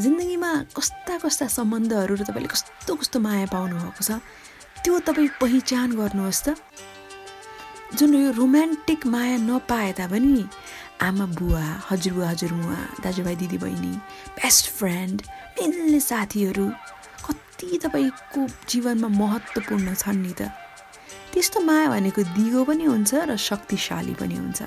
जिन्दगीमा 0.00 0.50
कस्ता 0.76 1.14
कस्ता 1.24 1.46
सम्बन्धहरू 1.48 2.14
र 2.16 2.22
तपाईँले 2.28 2.48
कस्तो 2.52 2.92
कस्तो 3.00 3.18
माया 3.20 3.46
पाउनुभएको 3.52 4.02
छ 4.04 4.20
त्यो 4.84 4.98
तपाईँ 5.08 5.36
पहिचान 5.40 5.96
गर्नुहोस् 5.96 6.44
त। 6.44 6.48
जुन 7.96 8.12
यो 8.14 8.30
रोमान्टिक 8.36 9.06
माया 9.06 9.36
नपाए 9.46 9.92
तापनि 9.96 10.44
आमा 11.00 11.26
बुवा 11.38 11.64
हजुरबुवा 11.88 12.28
हजुरमुवा 12.28 12.78
दाजुभाइ 13.04 13.36
दिदीबहिनी 13.36 13.94
बेस्ट 14.36 14.64
फ्रेन्ड 14.76 15.16
मिल्ने 15.60 16.00
साथीहरू 16.00 16.66
कति 17.24 17.78
तपाईँको 17.84 18.40
जीवनमा 18.68 19.08
महत्त्वपूर्ण 19.08 19.94
छन् 19.94 20.22
नि 20.24 20.32
त। 20.36 20.52
त्यस्तो 21.32 21.60
माया 21.60 21.88
भनेको 21.92 22.22
दिगो 22.36 22.64
पनि 22.64 22.84
हुन्छ 22.84 23.12
र 23.28 23.36
शक्तिशाली 23.36 24.14
पनि 24.20 24.36
हुन्छ। 24.36 24.60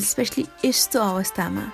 स्पेसली 0.00 0.46
यस्तो 0.64 1.00
अवस्थामा। 1.00 1.64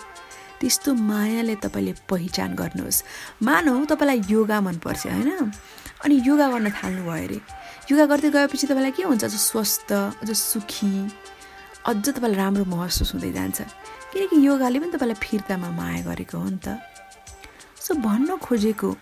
त्यस्तो 0.61 0.95
मायाले 0.95 1.55
तपाईँले 1.55 1.95
पहिचान 2.11 2.55
गर्नुहोस्। 2.55 3.03
मानौ 3.43 3.85
तपाईँलाई 3.85 4.23
योगा 4.31 4.61
मनपर्छ 4.61 5.07
होइन? 5.07 5.53
अनि 6.05 6.23
योगा 6.27 6.49
गर्न 6.51 6.71
थाल्नुभयो 6.71 7.25
अरे। 7.27 7.41
योगा 7.91 8.07
गर्दै 8.07 8.31
गएपछि 8.31 8.67
तपाईँलाई 8.67 8.91
के 8.91 9.03
हुन्छ? 9.03 9.25
अझ 9.25 9.35
स्वस्थ 9.35 9.93
अझ 9.93 10.31
सुखी 10.31 11.11
अझ 11.87 12.09
तपाईँलाई 12.09 12.37
राम्रो 12.37 12.65
महसुस 12.65 13.15
हुँदै 13.15 13.33
जान्छ। 13.33 13.61
किनकि 14.13 14.47
योगाले 14.47 14.79
पनि 14.79 14.91
तपाईँलाई 14.91 15.19
फिर्तामा 15.23 15.71
माया 15.71 16.03
गरेको 16.03 16.39
हो 16.39 16.49
नि 16.51 16.59
त। 16.59 16.79
सो 17.81 17.95
भन्न 17.95 18.37
खोजेको 18.37 18.97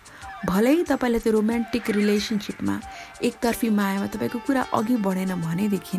भलै 0.45 0.83
तपाईँलाई 0.83 1.19
त्यो 1.19 1.33
रोमान्टिक 1.33 1.89
रिलेसनसिपमा 1.89 2.75
एकतर्फी 3.23 3.69
मायामा 3.69 4.07
तपाईँको 4.07 4.39
कुरा 4.45 4.61
अघि 4.73 4.95
बढेन 5.01 5.41
भनेदेखि 5.41 5.97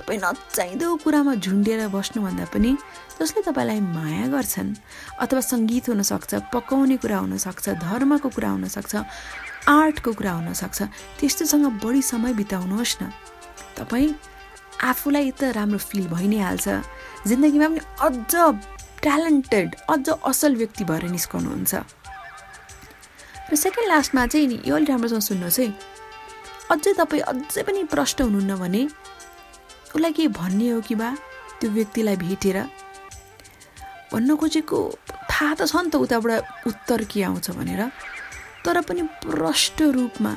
तपाईँ 0.00 0.20
नचाहिँदो 0.24 0.88
कुरामा 1.04 1.34
झुन्डिएर 1.44 1.88
बस्नुभन्दा 1.92 2.44
पनि 2.48 2.72
जसले 3.20 3.40
तपाईँलाई 3.44 3.80
माया 3.84 4.26
गर्छन् 4.32 4.72
अथवा 5.20 5.40
सङ्गीत 5.44 5.88
हुनसक्छ 5.92 6.32
पकाउने 6.48 6.96
कुरा 7.04 7.18
हुनसक्छ 7.20 7.68
धर्मको 7.84 8.28
कुरा 8.32 8.50
हुनसक्छ 8.56 8.92
आर्टको 9.68 10.10
कुरा 10.16 10.32
हुनसक्छ 10.40 10.78
त्यस्तोसँग 11.20 11.66
बढी 11.84 12.02
समय 12.02 12.32
बिताउनुहोस् 12.40 12.96
न। 13.02 13.12
तपाईँ 13.76 14.08
आफूलाई 14.88 15.30
त 15.36 15.52
राम्रो 15.52 15.78
फिल 15.78 16.08
भइ 16.08 16.26
नै 16.32 16.40
हाल्छ 16.48 16.66
जिन्दगीमा 17.28 17.68
पनि 17.68 17.80
अझ 18.00 18.32
ट्यालेन्टेड 19.04 19.68
अझ 19.84 20.06
असल 20.08 20.56
व्यक्ति 20.56 20.84
भएर 20.88 21.04
निस्कनुहुन्छ। 21.12 21.72
र 23.52 23.52
सेकेन्ड 23.52 23.88
लास्टमा 23.92 24.26
चाहिँ 24.32 24.46
नि 24.48 24.56
यो 24.64 24.74
अलिक 24.80 24.90
राम्रोसँग 24.90 25.20
सुन्नुहोस् 25.28 25.60
है। 25.60 25.68
अझै 26.72 26.92
तपाईँ 26.96 27.22
अझै 27.28 27.62
पनि 27.68 27.84
प्रष्ट 27.92 28.22
हुनुहुन्न 28.24 28.56
भने 28.56 28.82
उसलाई 29.94 30.12
केही 30.12 30.28
भन्ने 30.28 30.68
हो 30.70 30.80
कि 30.80 30.94
बा? 30.94 31.16
त्यो 31.60 31.70
व्यक्तिलाई 31.70 32.16
भेटेर। 32.16 32.56
भन्न 34.12 34.36
खोजेको 34.36 34.78
थाहा 35.30 35.54
त 35.54 35.66
छ 35.66 35.76
नि 35.84 35.90
त 35.90 35.96
उताबाट 35.96 36.66
उत्तर 36.66 37.04
के 37.04 37.22
आउँछ 37.22 37.50
भनेर। 37.50 37.82
तर 38.64 38.80
पनि 38.80 39.02
प्रष्ट 39.24 39.82
रूपमा 39.82 40.32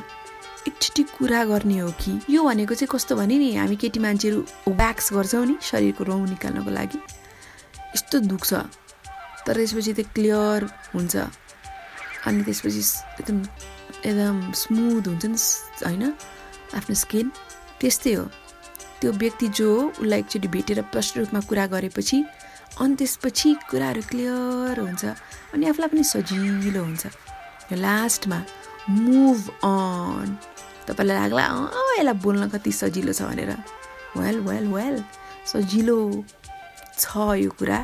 एकचोटि 0.68 1.04
कुरा 1.04 1.44
गर्ने 1.46 1.78
हो 1.80 1.90
कि? 1.92 2.12
यो 2.30 2.44
भनेको 2.44 2.74
चाहिँ 2.74 2.92
कस्तो 2.92 3.16
भने 3.16 3.36
नि 3.38 3.56
हामी 3.56 3.76
केटी 3.76 4.00
मान्छेहरू 4.00 4.40
व्याक्स 4.68 5.14
गर्छौँ 5.14 5.46
नि 5.46 5.56
शरीरको 5.62 6.04
रौँ 6.04 6.24
निकाल्नको 6.28 6.72
लागि। 6.72 7.00
यस्तो 7.96 8.20
दुख्छ। 8.32 8.54
तर 9.46 9.56
त्यसपछि 9.60 9.94
त्यो 9.94 10.06
क्लियर 10.16 10.60
हुन्छ। 10.96 11.16
अनि 12.28 12.44
त्यसपछि 12.44 12.84
एकदम 13.20 13.40
एकदम 14.08 14.38
स्मुथ 14.52 15.04
हुन्छ 15.08 15.26
नि 15.26 15.40
होइन? 15.84 16.04
आफ्नो 16.78 16.96
स्किन 16.96 17.28
त्यस्तै 17.80 18.14
हो। 18.14 18.26
त्यो 19.04 19.12
व्यक्ति 19.12 19.48
जो 19.60 19.70
उसलाई 20.00 20.20
एकचोटि 20.20 20.48
भेटेर 20.48 20.82
प्रष्ट 20.96 21.18
रूपमा 21.18 21.40
कुरा 21.52 21.66
गरेपछि 21.76 22.18
अनि 22.82 22.96
त्यसपछि 22.96 23.50
कुराहरू 23.70 24.02
क्लियर 24.10 24.80
हुन्छ 24.80 25.04
अनि 25.54 25.64
आफूलाई 25.68 25.90
पनि 25.92 26.04
सजिलो 26.08 26.84
हुन्छ। 26.84 27.04
यो 27.72 27.76
लास्टमा 27.84 28.40
मुभ 28.90 29.40
अन 29.68 30.28
तपाईँलाई 30.88 31.18
लाग्ला 31.20 31.44
अँ 31.44 31.84
यसलाई 32.00 32.16
बोल्न 32.24 32.48
कति 32.56 32.72
सजिलो 32.72 33.12
छ 33.12 33.28
भनेर। 33.28 33.52
वेल 34.16 34.40
वेल 34.48 34.66
वेल 34.72 34.96
सजिलो 35.52 36.00
छ 36.96 37.12
यो 37.44 37.52
कुरा। 37.60 37.80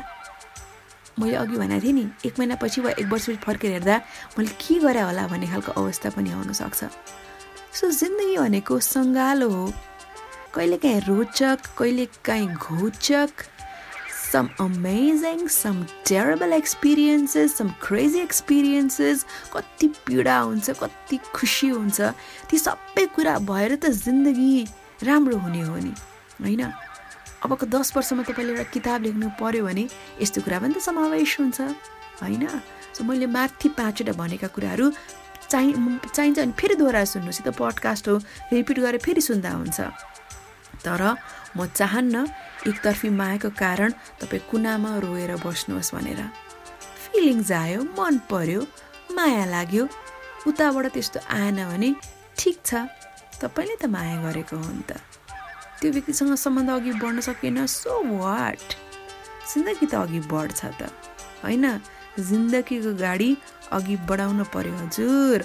मैले 1.20 1.36
अघि 1.36 1.56
भनेको 1.60 1.84
थिएँ 1.84 1.92
नि 1.92 2.04
एक 2.26 2.34
महिनापछि 2.38 2.80
वा 2.80 2.90
एक 2.96 3.06
वर्षपछि 3.12 3.44
फर्केर 3.44 3.70
हेर्दा 3.76 3.96
मैले 4.38 4.50
के 4.56 4.74
गरेँ 4.80 5.04
होला 5.04 5.26
भन्ने 5.28 5.46
खालको 5.52 5.72
अवस्था 5.76 6.10
पनि 6.16 6.30
आउनसक्छ 6.32 6.80
सो 7.76 7.90
जिन्दगी 7.92 8.36
भनेको 8.36 8.80
सङ्गालो 8.80 9.48
हो। 9.50 9.64
कहिलेकाहीँ 10.54 11.00
रोचक 11.08 11.58
कहिलेकाहीँ 11.78 12.48
घोचक। 12.54 13.30
Some 14.30 14.48
amazing, 14.60 15.48
some 15.48 15.78
terrible 16.04 16.52
experiences, 16.52 17.52
some 17.52 17.70
crazy 17.82 18.20
experiences, 18.22 19.24
कति 19.54 19.86
पीडा 20.06 20.38
हुन्छ 20.38 20.70
कति 20.70 21.18
खुसी 21.34 21.68
हुन्छ। 21.68 22.00
ती 22.50 22.58
सबै 22.58 23.06
कुरा 23.14 23.38
भएर 23.42 23.74
त 23.82 23.90
जिन्दगी 23.90 24.66
राम्रो 25.02 25.36
हुने 25.36 25.60
हो 25.66 25.76
नि 25.76 25.92
होइन? 26.40 26.62
अबको 27.42 27.66
दस 27.66 27.96
वर्षमा 27.96 28.22
तपाईँले 28.22 28.52
एउटा 28.52 28.70
किताब 28.70 29.02
लेख्नु 29.02 29.28
पर्यो 29.40 29.64
भने 29.66 29.84
यस्तो 30.22 30.40
कुरा 30.46 30.58
पनि 30.62 30.74
त 30.74 30.78
समावेश 30.78 31.32
हुन्छ 31.40 31.60
होइन? 32.22 32.46
सो 32.94 33.02
मैले 33.02 33.26
माथि 33.26 33.68
पाँचवटा 33.74 34.12
भनेका 34.14 34.46
कुराहरू 34.54 34.86
चाहिँ 35.50 35.74
चाहिन्छ 36.06 36.38
भने 36.38 36.54
फेरि 36.54 36.74
दोहोऱ्याएर 36.78 37.06
सुन्नुहोस्। 37.18 37.42
त 37.42 37.50
पडकास्ट 37.50 38.04
हो 38.08 38.14
रिपिट 38.54 38.78
गरेर 38.78 39.02
फेरि 39.02 39.22
सुन्दा 39.26 39.50
हुन्छ। 39.58 39.78
तर 40.84 41.02
म 41.56 41.66
चाहन्न 41.78 42.16
एकतर्फी 42.68 43.08
मायाको 43.20 43.50
कारण 43.62 43.90
तपाईँ 44.20 44.42
कुनामा 44.50 44.90
रोएर 45.04 45.32
बस्नुहोस् 45.44 45.94
भनेर। 45.94 46.20
फिलिङ्स 47.04 47.50
आयो 47.52 47.80
मन 47.98 48.18
पर्यो 48.30 48.60
माया 49.16 49.44
लाग्यो। 49.54 49.84
उताबाट 50.48 50.86
त्यस्तो 50.94 51.20
आएन 51.28 51.58
भने 51.70 51.90
ठिक 52.38 52.56
छ 52.64 52.86
तपाईँले 53.40 53.76
त 53.82 53.84
माया 53.94 54.16
गरेको 54.24 54.56
हो 54.56 54.70
नि 54.72 54.84
त। 54.88 55.00
त्यो 55.80 55.90
व्यक्तिसँग 55.92 56.34
सम्बन्ध 56.44 56.70
अघि 56.70 56.92
बढ्न 57.02 57.20
सकेन 57.28 57.66
सो 57.66 57.92
वाट 58.20 58.68
जिन्दगी 59.50 59.86
त 59.86 59.94
अघि 60.04 60.20
बढ्छ 60.32 60.60
त 60.80 60.92
होइन? 61.44 61.64
जिन्दगीको 62.20 62.92
गाडी 63.00 63.30
अघि 63.72 63.96
बढाउन 64.08 64.42
पर्यो 64.52 64.74
हजुर। 64.76 65.38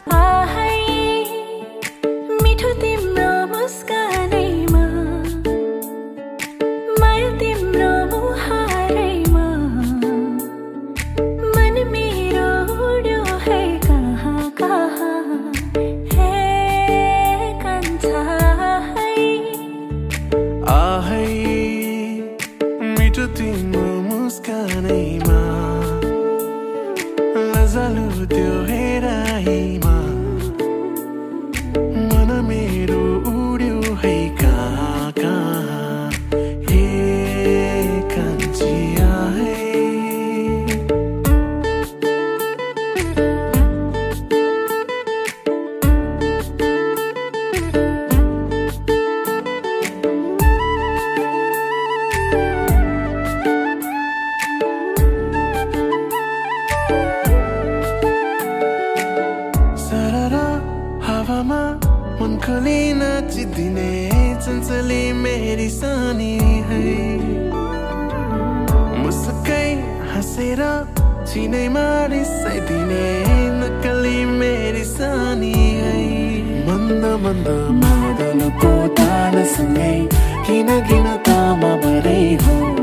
किन 80.48 80.70
किन 80.90 81.08
तामा 81.28 81.76
बरै 81.84 82.22
हो 82.46 82.75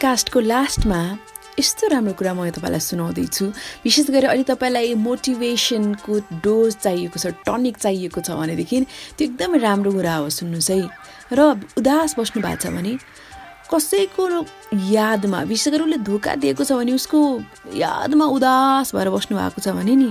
पडकास्टको 0.00 0.40
लास्टमा 0.40 0.98
यस्तो 1.60 1.86
राम्रो 1.92 2.12
कुरा 2.16 2.32
म 2.32 2.48
तपाईँलाई 2.56 2.80
सुनाउँदैछु। 2.80 3.44
विशेष 3.84 4.08
गरी 4.08 4.26
अहिले 4.32 4.48
तपाईँलाई 4.48 4.96
मोटिभेसनको 4.96 6.40
डोज 6.40 6.72
चाहिएको 6.80 7.18
छ 7.20 7.36
टनिक 7.44 7.76
चाहिएको 7.76 8.20
छ 8.24 8.32
भनेदेखि 8.32 8.80
त्यो 9.20 9.24
एकदमै 9.28 9.58
राम्रो 9.60 9.92
कुरा 9.92 10.14
हो 10.24 10.28
सुन्नुहोस् 10.32 10.70
है। 10.72 10.88
र 11.36 11.40
उदास 11.76 12.16
बस्नु 12.16 12.40
भएको 12.40 12.64
छ 12.64 12.72
भने 12.72 12.96
कसैको 13.68 14.24
यादमा 14.88 15.38
विशेष 15.52 15.68
गरी 15.68 15.84
उसले 15.84 15.98
धोका 16.00 16.32
दिएको 16.48 16.64
छ 16.64 16.80
भने 16.80 16.96
उसको 16.96 17.20
यादमा 17.76 18.24
उदास 18.40 18.96
भएर 18.96 19.08
बस्नु 19.12 19.36
भएको 19.36 19.60
छ 19.60 19.76
भने 19.76 19.94
नि 20.00 20.10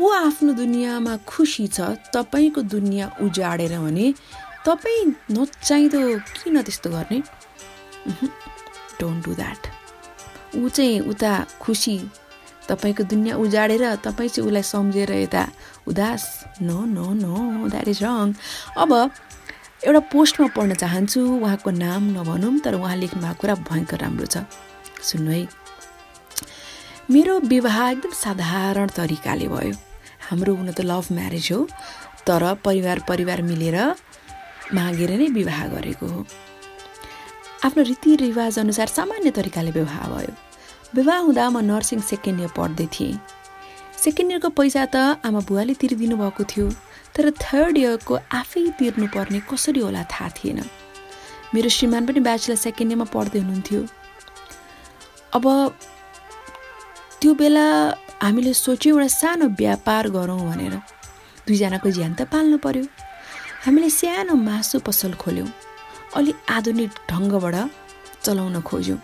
ऊ 0.00 0.08
आफ्नो 0.24 0.52
दुनियाँमा 0.56 1.28
खुसी 1.28 1.68
छ 1.68 2.00
तपाईँको 2.16 2.64
दुनियाँ 2.64 3.12
उजाडेर 3.28 3.76
भने 3.76 4.06
तपाईँ 4.64 5.04
नचाहिँदो 5.36 6.00
किन 6.16 6.62
त्यस्तो 6.64 6.88
गर्ने? 6.96 7.20
डोन्ट 9.00 9.24
डु 9.24 9.34
द्याट 9.34 9.62
ऊ 10.56 10.68
चाहिँ 10.68 11.00
उता 11.10 11.32
खुसी। 11.60 11.98
तपाईँको 12.68 13.02
दुनियाँ 13.08 13.36
उजाडेर 13.38 13.84
तपाईँ 14.04 14.28
चाहिँ 14.28 14.46
उसलाई 14.48 14.62
सम्झेर 14.62 15.12
यता 15.12 15.42
उदास। 15.88 16.22
No 16.62 16.84
no 16.86 17.06
no 17.14 17.68
that 17.68 17.88
is 17.88 18.02
wrong 18.04 18.32
अब 18.76 18.92
एउटा 19.86 20.00
पोस्टमा 20.12 20.46
पढ्न 20.56 20.74
चाहन्छु 20.74 21.20
उहाँको 21.38 21.70
नाम 21.70 22.02
नभनौँ 22.16 22.58
तर 22.64 22.74
उहाँ 22.74 22.96
लेख्नु 22.96 23.20
भएको 23.22 23.40
कुरा 23.40 23.54
भयङ्कर 23.68 23.98
राम्रो 24.04 24.26
छ। 24.26 24.44
सुन्नु 25.00 25.30
है। 25.30 25.46
मेरो 27.10 27.38
विवाह 27.48 27.78
एकदम 27.90 28.12
साधारण 28.12 28.88
तरिकाले 28.96 29.48
भयो। 29.48 29.74
हाम्रो 30.28 30.54
हुन 30.54 30.72
त 30.72 30.80
लभ 30.84 31.08
म्यारेज 31.12 31.48
हो 31.52 31.60
तर 32.26 32.42
परिवार 32.64 32.98
परिवार 33.08 33.42
मिलेर 33.42 33.76
मागेर 34.76 35.10
नै 35.16 35.28
विवाह 35.32 35.60
गरेको 35.72 36.06
हो। 36.06 36.20
आफ्नो 37.64 37.82
रीतिरिवाज 37.82 38.58
अनुसार 38.58 38.86
सामान्य 38.88 39.30
तरिकाले 39.34 39.70
विवाह 39.70 40.06
भयो। 40.08 40.32
विवाह 40.94 41.18
हुँदा 41.26 41.44
म 41.50 41.58
नर्सिङ 41.66 42.00
सेकेन्ड 42.00 42.40
इयर 42.40 42.50
पढ्दै 42.56 42.86
थिएँ। 42.94 43.18
सेकेन्ड 43.98 44.30
इयरको 44.32 44.48
पैसा 44.54 44.84
त 44.94 45.18
आमा 45.26 45.40
बुवाले 45.42 45.74
तिरिदिनु 45.74 46.16
भएको 46.16 46.44
थियो 46.52 46.66
तर 47.14 47.30
थर्ड 47.34 47.74
इयरको 47.78 48.14
आफै 48.40 48.62
तिर्नुपर्ने 48.78 49.40
कसरी 49.50 49.80
होला 49.82 50.02
थाहा 50.06 50.28
थिएन। 50.38 50.58
मेरो 51.54 51.68
श्रीमान 51.76 52.06
पनि 52.06 52.20
ब्याचलर 52.22 52.56
सेकेन्ड 52.62 52.90
इयरमा 52.92 53.06
पढ्दै 53.10 53.38
हुनुहुन्थ्यो। 53.42 53.80
अब 55.34 55.44
त्यो 57.20 57.30
बेला 57.34 57.66
हामीले 58.22 58.52
सोच्यौँ 58.54 58.94
एउटा 58.94 59.08
सानो 59.18 59.46
व्यापार 59.58 60.04
गरौँ 60.14 60.40
भनेर। 60.46 60.74
दुईजनाको 61.46 61.90
ज्यान 61.90 62.12
त 62.14 62.22
पाल्नु 62.30 62.58
पर्यो। 62.62 62.84
हामीले 63.66 63.90
सानो 63.90 64.34
मासु 64.48 64.78
पसल 64.86 65.12
खोल्यौँ। 65.18 65.57
अलि 66.16 66.34
आधुनिक 66.50 66.90
ढङ्गबाट 67.10 67.54
चलाउन 68.24 68.60
खोज्यौँ। 68.60 68.98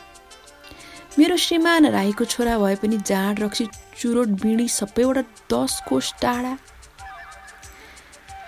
मेरो 1.18 1.36
श्रीमान 1.36 1.86
राईको 1.86 2.24
छोरा 2.24 2.58
भए 2.58 2.76
पनि 2.76 2.96
जाँड 3.06 3.40
रक्सी 3.40 3.66
चुरोट 3.98 4.28
बिँडी 4.42 4.68
सबैबाट 4.68 5.18
दस 5.52 5.80
कोष 5.88 6.12
टाढा। 6.22 6.56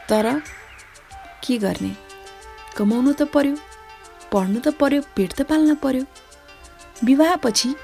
तर 0.09 0.41
के 1.45 1.59
गर्ने? 1.59 1.93
कमाउनु 2.77 3.13
त 3.13 3.23
पर्यो 3.35 3.57
पढ्नु 4.33 4.61
त 4.61 4.75
पर्यो 4.81 5.03
पेट 5.17 5.33
त 5.33 5.43
पाल्न 5.43 5.75
पर्यो। 5.85 6.05
विवाहपछि 7.05 7.75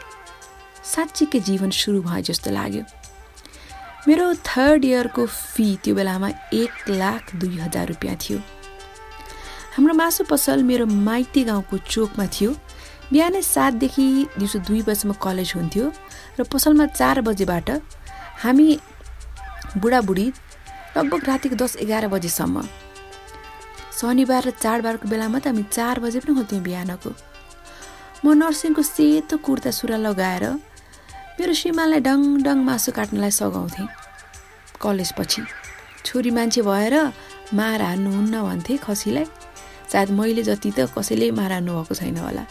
साँच्चीकै 0.85 1.41
जीवन 1.41 1.71
सुरु 1.71 2.03
भयो 2.03 2.21
जस्तो 2.29 2.51
लाग्यो। 2.51 2.83
मेरो 4.09 4.35
थर्ड 4.35 4.85
इयरको 4.85 5.27
फी 5.27 5.67
त्यो 5.85 5.95
बेलामा 5.95 6.29
एक 6.53 6.89
लाख 6.89 7.35
दुई 7.37 7.59
हजार 7.59 7.87
रुपियाँ 7.89 8.17
थियो। 8.17 8.39
हाम्रो 9.73 9.95
मासु 9.95 10.25
पसल 10.29 10.63
मेरो 10.69 10.87
माइती 10.87 11.43
गाउँको 11.45 11.77
चोकमा 11.89 12.27
थियो। 12.29 12.51
बिहानै 13.09 13.41
सातदेखि 13.41 14.07
दिउँसो 14.37 14.59
दुई 14.69 14.81
बजीसम्म 14.85 15.13
कलेज 15.17 15.53
हुन्थ्यो 15.57 15.87
र 16.39 16.45
पसलमा 16.45 16.87
चार 16.93 17.21
बजेबाट 17.25 17.69
हामी 18.45 18.69
बुढाबुढी 19.81 20.27
लगभग 20.97 21.21
रातिको 21.25 21.57
दस 21.57 21.77
एघार 21.85 22.05
बजीसम्म। 22.13 22.57
शनिबार 23.97 24.43
र 24.45 24.51
चाडबाडको 24.61 25.09
बेलामा 25.09 25.39
त 25.41 25.47
हामी 25.49 25.65
चार 25.73 26.05
बजे 26.05 26.21
पनि 26.21 26.33
खोल्थ्यौँ 26.37 26.63
बिहानको। 26.69 27.11
म 28.25 28.27
नर्सिङको 28.37 28.83
सेतो 28.85 29.37
कुर्ता 29.41 29.71
सुरा 29.73 29.97
लगाएर 29.97 30.45
मेरो 31.41 31.53
श्रीमानलाई 31.57 32.01
डङ 32.05 32.19
डङ 32.45 32.57
मासु 32.69 32.93
काट्नलाई 32.93 33.33
सघाउँथेँ। 33.41 33.89
कलेजपछि 34.85 35.41
छोरी 36.05 36.31
मान्छे 36.37 36.61
भएर 36.61 36.95
मार 37.57 37.81
हान्नुहुन्न 37.83 38.35
भन्थे 38.37 38.77
खसीलाई। 38.85 39.27
सायद 39.93 40.11
मैले 40.11 40.43
जति 40.43 40.71
त 40.71 40.89
कसैले 40.99 41.31
मार 41.31 41.53
हान्नु 41.53 41.73
भएको 41.73 41.95
छैन 41.95 42.17
होला। 42.17 42.45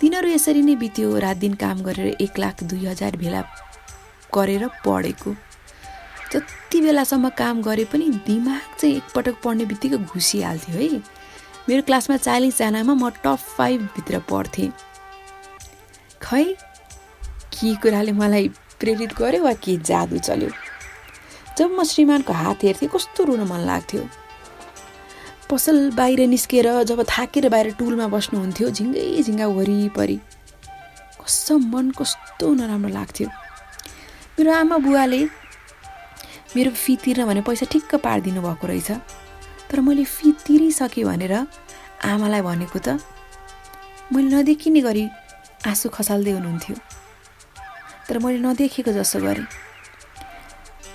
दिनहरू 0.00 0.28
यसरी 0.28 0.62
नै 0.62 0.74
बित्यो 0.76 1.18
रात 1.18 1.36
दिन 1.36 1.54
काम 1.54 1.82
गरेर 1.82 2.16
एक 2.20 2.38
लाख 2.38 2.62
दुई 2.64 2.86
हजार 2.86 3.16
भेला 3.16 3.40
गरेर 4.34 4.66
पढेको। 4.84 5.34
जति 6.32 6.80
बेलासम्म 6.80 7.28
काम 7.38 7.62
गरे 7.62 7.84
पनि 7.84 8.08
दिमाग 8.26 8.78
चाहिँ 8.78 8.96
एकपटक 8.96 9.36
पढ्ने 9.44 9.64
बित्तिकै 9.64 9.96
घुसिहाल्थ्यो 9.96 10.76
है। 10.76 11.02
मेरो 11.68 11.82
क्लासमा 11.82 12.16
चालिसजनामा 12.16 12.94
म 12.94 13.10
टप 13.22 13.38
फाइभभित्र 13.56 14.18
पढ्थेँ। 14.30 14.70
खै? 16.22 16.44
के 17.54 17.74
कुराले 17.78 18.12
मलाई 18.12 18.48
प्रेरित 18.80 19.12
गर्यो 19.14 19.42
वा 19.44 19.52
के 19.62 19.76
जादु 19.76 20.18
चल्यो? 20.18 20.50
जब 21.58 21.70
म 21.70 21.84
श्रीमानको 21.84 22.32
हात 22.32 22.64
हेर्थेँ 22.64 22.88
कस्तो 22.88 23.24
रुन 23.24 23.46
मन 23.46 23.60
लाग्थ्यो। 23.66 24.02
पसल 25.52 25.90
बाहिर 25.92 26.20
निस्केर 26.32 26.66
जब 26.88 27.04
थाकेर 27.04 27.48
बाहिर 27.52 27.76
टुलमा 27.76 28.06
बस्नुहुन्थ्यो 28.08 28.68
झिङ्गै 28.72 29.22
झिङ्गा 29.22 29.46
वरिपरि। 29.52 30.16
कसम 31.20 31.60
मन 31.72 31.90
कस्तो 31.92 32.46
नराम्रो 32.56 32.88
लाग्थ्यो। 32.88 33.28
मेरो 34.40 34.50
आमा 34.52 34.76
बुवाले 34.80 35.20
मेरो 36.56 36.70
फी 36.72 36.96
तिर्न 37.04 37.28
भने 37.28 37.40
पैसा 37.44 37.66
ठिक्क 37.68 38.00
पारिदिनु 38.00 38.40
भएको 38.40 38.66
रहेछ। 38.66 38.90
तर 39.68 39.80
मैले 39.84 40.04
फी 40.08 40.32
तिरिसकेँ 40.40 41.04
भनेर 41.04 41.34
आमालाई 42.00 42.40
भनेको 42.48 42.78
त 42.80 42.96
मैले 44.08 44.28
नदेखिने 44.32 44.80
गरी 44.88 45.04
आँसु 45.68 45.88
खसाल्दै 45.92 46.32
हुनुहुन्थ्यो। 46.32 46.76
तर 48.08 48.16
मैले 48.24 48.40
नदेखेको 48.40 48.92
जसो 48.96 49.20
गरेँ। 49.20 49.46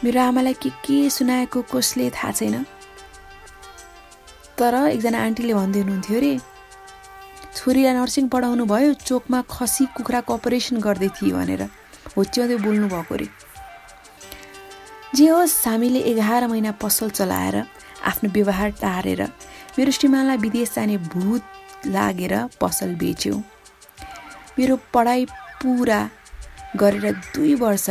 मेरो 0.02 0.20
आमालाई 0.22 0.54
के 0.58 0.70
के 0.82 0.98
सुनाएको 1.14 1.62
कसले 1.70 2.10
थाहा 2.10 2.32
छैन। 2.34 2.66
तर 4.60 4.76
एकजना 4.90 5.18
आन्टीले 5.24 5.54
भन्दै 5.54 5.80
हुनुहुन्थ्यो 5.82 6.18
अरे 6.18 6.34
छोरीलाई 7.58 7.94
नर्सिङ 7.98 8.26
पढाउनु 8.34 8.64
भयो 8.74 8.94
चोकमा 9.08 9.40
खसी 9.54 9.84
कुखुराको 9.96 10.32
अपरेसन 10.40 10.76
गर्दै 10.86 11.10
थिए 11.18 11.34
भनेर। 11.38 11.62
होच्याउँदै 12.16 12.58
बोल्नु 12.66 12.88
भएको 12.94 13.14
अरे। 13.16 13.28
जे 15.16 15.28
होस् 15.30 15.56
हामीले 15.68 16.00
एघार 16.12 16.48
महिना 16.48 16.72
पसल 16.84 17.10
चलाएर 17.20 17.56
आफ्नो 18.10 18.28
व्यवहार 18.36 18.70
टारेर 18.82 19.22
मेरो 19.78 19.92
श्रीमानलाई 19.98 20.38
विदेश 20.46 20.74
जाने 20.76 20.98
भूत 21.14 21.44
लागेर 21.96 22.34
पसल 22.62 22.90
बेच्यौँ। 23.02 23.42
मेरो 24.58 24.76
पढाइ 24.94 25.26
पुरा 25.62 26.02
गरेर 26.82 27.06
दुई 27.34 27.54
वर्ष 27.62 27.90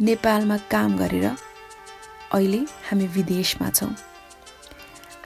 नेपालमा 0.00 0.56
काम 0.72 0.96
गरेर 0.96 1.26
अहिले 1.26 2.60
हामी 2.88 3.06
विदेशमा 3.16 3.70
छौँ। 3.70 3.94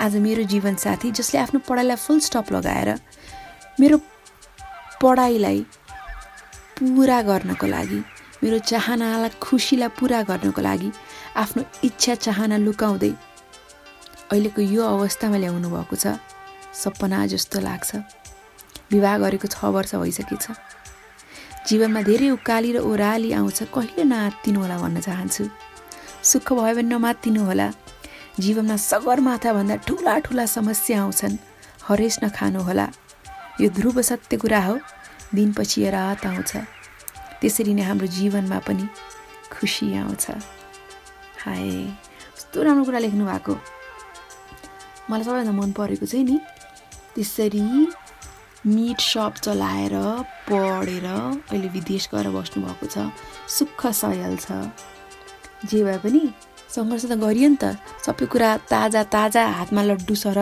आज 0.00 0.16
मेरो 0.16 0.42
जीवनसाथी 0.48 1.10
जसले 1.12 1.40
आफ्नो 1.40 1.58
पढाइलाई 1.68 1.96
फुल 1.96 2.20
स्टप 2.24 2.52
लगाएर 2.52 2.88
मेरो 3.80 3.96
पढाइलाई 5.02 5.60
पुरा 6.80 7.20
गर्नको 7.22 7.66
लागि 7.66 7.98
मेरो 8.42 8.58
चाहनालाई 8.70 9.30
खुसीलाई 9.44 9.88
पुरा 10.00 10.22
गर्नको 10.30 10.60
लागि 10.62 10.90
आफ्नो 11.36 11.64
इच्छा 11.84 12.14
चाहना 12.14 12.56
लुकाउँदै 12.64 13.12
अहिलेको 14.32 14.60
यो 14.62 14.82
अवस्थामा 14.88 15.36
ल्याउनु 15.36 15.68
भएको 15.68 15.96
छ। 15.96 16.16
सपना 16.72 17.26
जस्तो 17.28 17.60
लाग्छ। 17.60 17.90
विवाह 18.92 19.18
गरेको 19.20 19.48
छ 19.52 19.64
वर्ष 19.76 19.94
भइसकेछ 20.00 20.46
जीवनमा 21.68 22.00
धेरै 22.08 22.28
उकाली 22.40 22.72
र 22.72 22.78
ओह्राली 22.88 23.32
आउँछ। 23.36 23.58
कहिले 23.76 24.04
नआत्तिनु 24.08 24.60
होला 24.64 24.76
भन्न 24.80 25.00
चाहन्छु। 25.04 25.44
सुख 26.24 26.52
भयो 26.56 26.74
भने 26.80 26.88
नमात्तिनु 26.88 27.44
होला 27.44 27.68
जीवनमा 28.38 28.76
सगरमाथाभन्दा 28.76 29.76
ठुला 29.76 30.18
ठुला 30.18 30.46
समस्या 30.46 31.02
आउँछन्। 31.02 31.36
हरेस 31.88 32.18
नखानु 32.24 32.60
होला। 32.62 32.86
यो 33.60 33.68
ध्रुव 33.70 34.02
सत्य 34.02 34.36
कुरा 34.36 34.60
हो। 34.64 34.78
दिनपछि 35.34 35.90
रात 35.90 36.26
आउँछ। 36.26 36.56
त्यसरी 37.40 37.74
नै 37.74 37.82
हाम्रो 37.82 38.06
जीवनमा 38.06 38.58
पनि 38.58 38.86
खुसी 39.52 39.94
आउँछ। 39.94 40.30
हाय 41.44 41.70
कस्तो 42.36 42.62
राम्रो 42.62 42.84
कुरा 42.84 42.98
लेख्नु 42.98 43.26
भएको। 43.26 43.54
मलाई 45.10 45.24
सबैभन्दा 45.24 45.52
मन 45.52 45.72
परेको 45.72 46.06
चाहिँ 46.06 46.24
नि 46.24 46.38
त्यसरी 47.14 47.62
मिट 48.66 49.00
सप 49.00 49.34
चलाएर 49.42 49.94
पढेर 50.48 51.06
अहिले 51.06 51.68
विदेश 51.68 52.08
गएर 52.14 52.28
बस्नुभएको 52.30 52.86
छ। 52.86 53.10
सुख 53.48 53.86
सयल 53.86 54.36
छ। 54.36 54.52
जे 55.64 55.84
भए 55.84 55.98
पनि 55.98 56.22
सङ्घर्ष 56.74 57.04
त 57.10 57.14
गरियो 57.18 57.48
नि 57.50 57.58
त। 57.58 57.76
सबै 58.06 58.26
कुरा 58.30 58.50
ताजा 58.70 59.02
ताजा 59.14 59.42
हातमा 59.58 59.82
लड्डु 59.82 60.14
सर। 60.14 60.38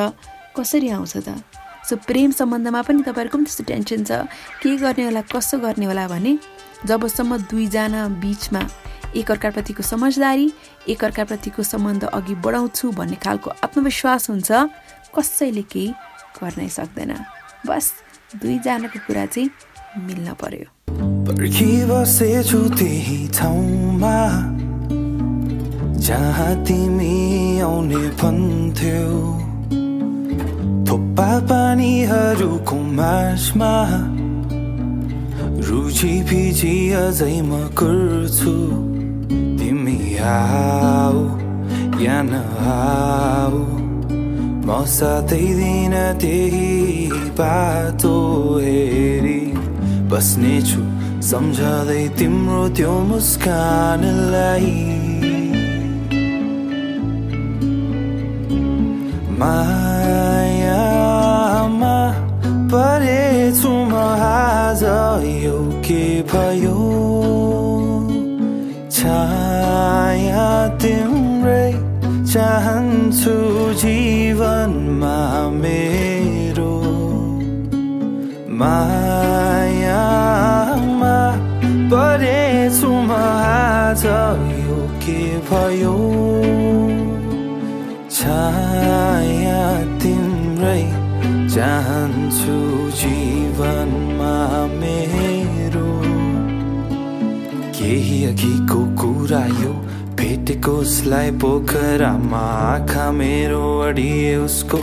कसरी 0.57 0.89
आउँछ 0.93 1.15
त? 1.25 1.29
सो 1.89 1.97
प्रेम 2.05 2.31
सम्बन्धमा 2.37 2.81
पनि 2.85 3.01
तपाईँहरूको 3.09 3.37
पनि 3.39 3.47
त्यस्तो 3.49 3.65
टेन्सन 3.65 4.05
छ। 4.05 4.11
के 4.61 4.77
गर्ने 4.77 5.05
होला 5.09 5.23
कसो 5.33 5.57
गर्ने 5.65 5.87
होला 5.89 6.05
भने 6.13 6.33
जबसम्म 6.85 7.49
दुईजना 7.49 8.03
बिचमा 8.23 8.63
एकअर्काप्रतिको 9.17 9.83
समझदारी 9.83 10.47
एकअर्काप्रतिको 10.93 11.63
सम्बन्ध 11.63 12.05
अघि 12.13 12.35
बढाउँछु 12.45 12.93
भन्ने 12.93 13.17
खालको 13.25 13.49
आत्मविश्वास 13.65 14.31
हुन्छ 14.31 14.51
कसैले 15.17 15.65
केही 15.73 15.89
गर्नै 16.37 16.69
सक्दैन। 16.69 17.13
बस 17.67 17.85
दुईजनाको 18.37 18.99
कुरा 19.09 19.25
चाहिँ 19.33 19.49
मिल्न 20.07 20.29
पर्यो। 20.37 20.69
जहाँ 26.07 26.55
तिमी 26.65 27.17
आउने 27.61 28.03
भन्थ्यौ 28.21 29.11
थोप्पा 30.89 31.31
पानीहरूको 31.51 32.77
मासमा 32.99 33.75
रुचि 35.69 36.15
फिजी 36.29 36.77
अझै 37.03 37.37
म 37.41 37.53
गर्छु 37.81 38.55
तिमी 39.59 39.99
आऊ 40.35 41.19
या 42.05 42.19
नआऊ 42.31 43.59
म 44.67 44.69
साथै 44.97 45.47
दिन 45.59 45.95
त्यही 46.23 46.71
बाटो 47.41 48.15
हेरी 48.63 49.41
बस्नेछु 50.13 50.83
सम्झँदै 51.31 52.05
तिम्रो 52.19 52.63
त्यो 52.77 52.95
मुस्कानलाई। 53.11 54.73
मायामा 59.41 60.67
परेछु 62.73 63.71
म 63.91 63.93
आज 64.29 64.83
यो 65.45 65.59
के 65.87 66.05
भयो? 66.31 66.79
छाया 68.97 70.49
तिम्रै 70.83 71.69
चाहन्छु 72.33 73.37
जीवनमा 73.83 75.19
मेरो। 75.61 76.75
मायामा 78.61 79.87
परेछु 81.95 82.91
म 82.91 83.11
आज 83.55 84.05
यो 84.67 84.81
के 85.07 85.23
भयो? 85.51 85.98
अघिको 98.27 98.81
कुरा 99.01 99.45
यो 99.61 99.73
भेटेको 100.19 100.73
उसलाई 100.85 101.31
पोखरामा 101.43 102.39
आँखा 102.39 103.11
मेरो 103.19 103.63
अडिए 103.89 104.35
उसको 104.37 104.79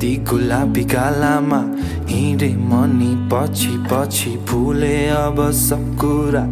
ती 0.00 0.14
गुलाबी 0.30 0.84
गालामा 0.92 1.58
हिँडे 2.08 2.48
मनी 2.70 3.10
पछि 3.32 3.72
पछि 3.90 4.30
भुले 4.48 4.96
अब 5.12 5.40
सब 5.52 5.84
कुरा 6.00 6.44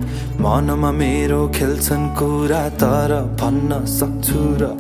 मनमा 0.45 0.91
मेरो 0.93 1.41
खेल्छन् 1.57 2.09
कुरा 2.19 2.63
तर 2.83 3.15
भन्न 3.41 3.85
सक्छु 3.97 4.45
र 4.61 4.71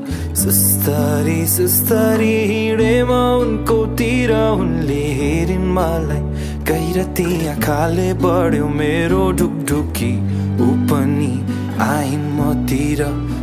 सुस्तरी 0.42 1.40
सुस्तरी 1.56 2.34
हिँडे 2.52 2.92
म 3.08 3.10
उनको 3.40 3.78
तिर 3.96 4.32
उनले 4.36 5.02
हेरिन् 5.20 5.72
मलाई 5.76 6.20
गैरती 6.68 7.28
आँखाले 7.48 8.12
बढ्यो 8.22 8.68
मेरो 8.80 9.30
ढुकढुकी 9.38 10.12
ऊ 10.60 10.68
पनि 10.90 11.32
आइन् 11.80 12.28
म 12.36 12.66
तिर 12.66 13.00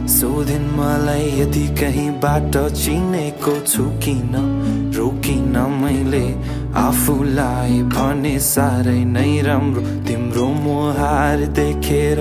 सोधिन् 0.10 0.72
मलाई 0.78 1.30
यदि 1.40 1.68
कहीँ 1.80 2.10
बाटो 2.20 2.70
चिनेको 2.70 3.60
छु 3.62 3.84
किन? 4.04 4.34
रोकिन 4.96 5.58
मैले 5.82 6.26
आफूलाई 6.80 7.82
भने 7.94 8.40
साह्रै 8.40 9.04
नै 9.06 9.42
राम्रो। 9.42 9.82
तिम्रो 10.08 10.48
मुहार 10.64 11.46
देखेर 11.60 12.20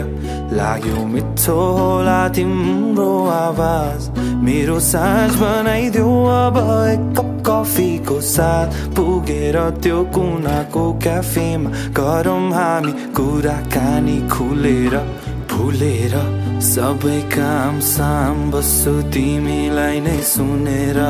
लाग्यो 0.52 1.06
मिठो 1.06 1.58
होला 1.78 2.28
तिम्रो 2.28 3.10
आवाज। 3.26 4.10
मेरो 4.44 4.80
साँझ 4.80 5.30
बनाइदेऊ 5.36 6.14
अब 6.36 6.56
एक 6.92 7.31
कफीको 7.48 8.20
साथ 8.28 8.78
पुगेर 8.96 9.58
त्यो 9.82 10.02
कुनाको 10.14 10.84
क्याफेमा 11.02 11.70
गरौँ 11.98 12.44
हामी 12.52 12.92
कुराकानी 13.16 14.18
खुलेर 14.32 14.96
भुलेर 15.52 16.14
सबै 16.70 17.18
काम 17.34 17.80
साम 17.90 18.48
बस्छु 18.52 18.96
तिमीलाई 19.14 20.00
नै 20.06 20.16
सुनेर 20.32 21.04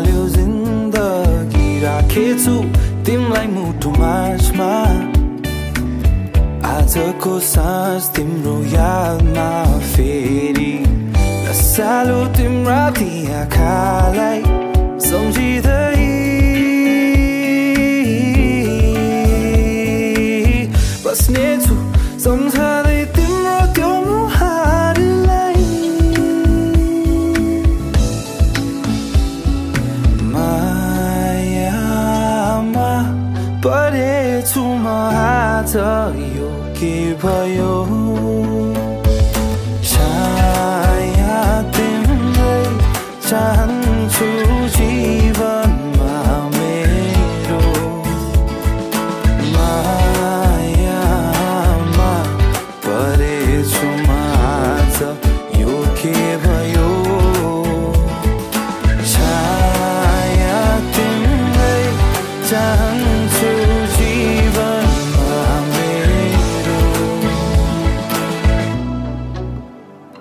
थाल्यो 0.00 0.22
जिन्दगी 0.32 1.66
राखेछु 1.80 2.52
तिमीलाई 3.04 3.46
मुटु 3.52 3.90
माझमा 4.00 4.68
आजको 6.68 7.32
साँझ 7.48 8.00
तिम्रो 8.16 8.54
यादमा 8.74 9.48
फेरि 9.92 10.72
सालो 11.60 12.20
तिम्रा 12.36 12.80
ती 12.96 13.10
आँखालाई 13.40 14.59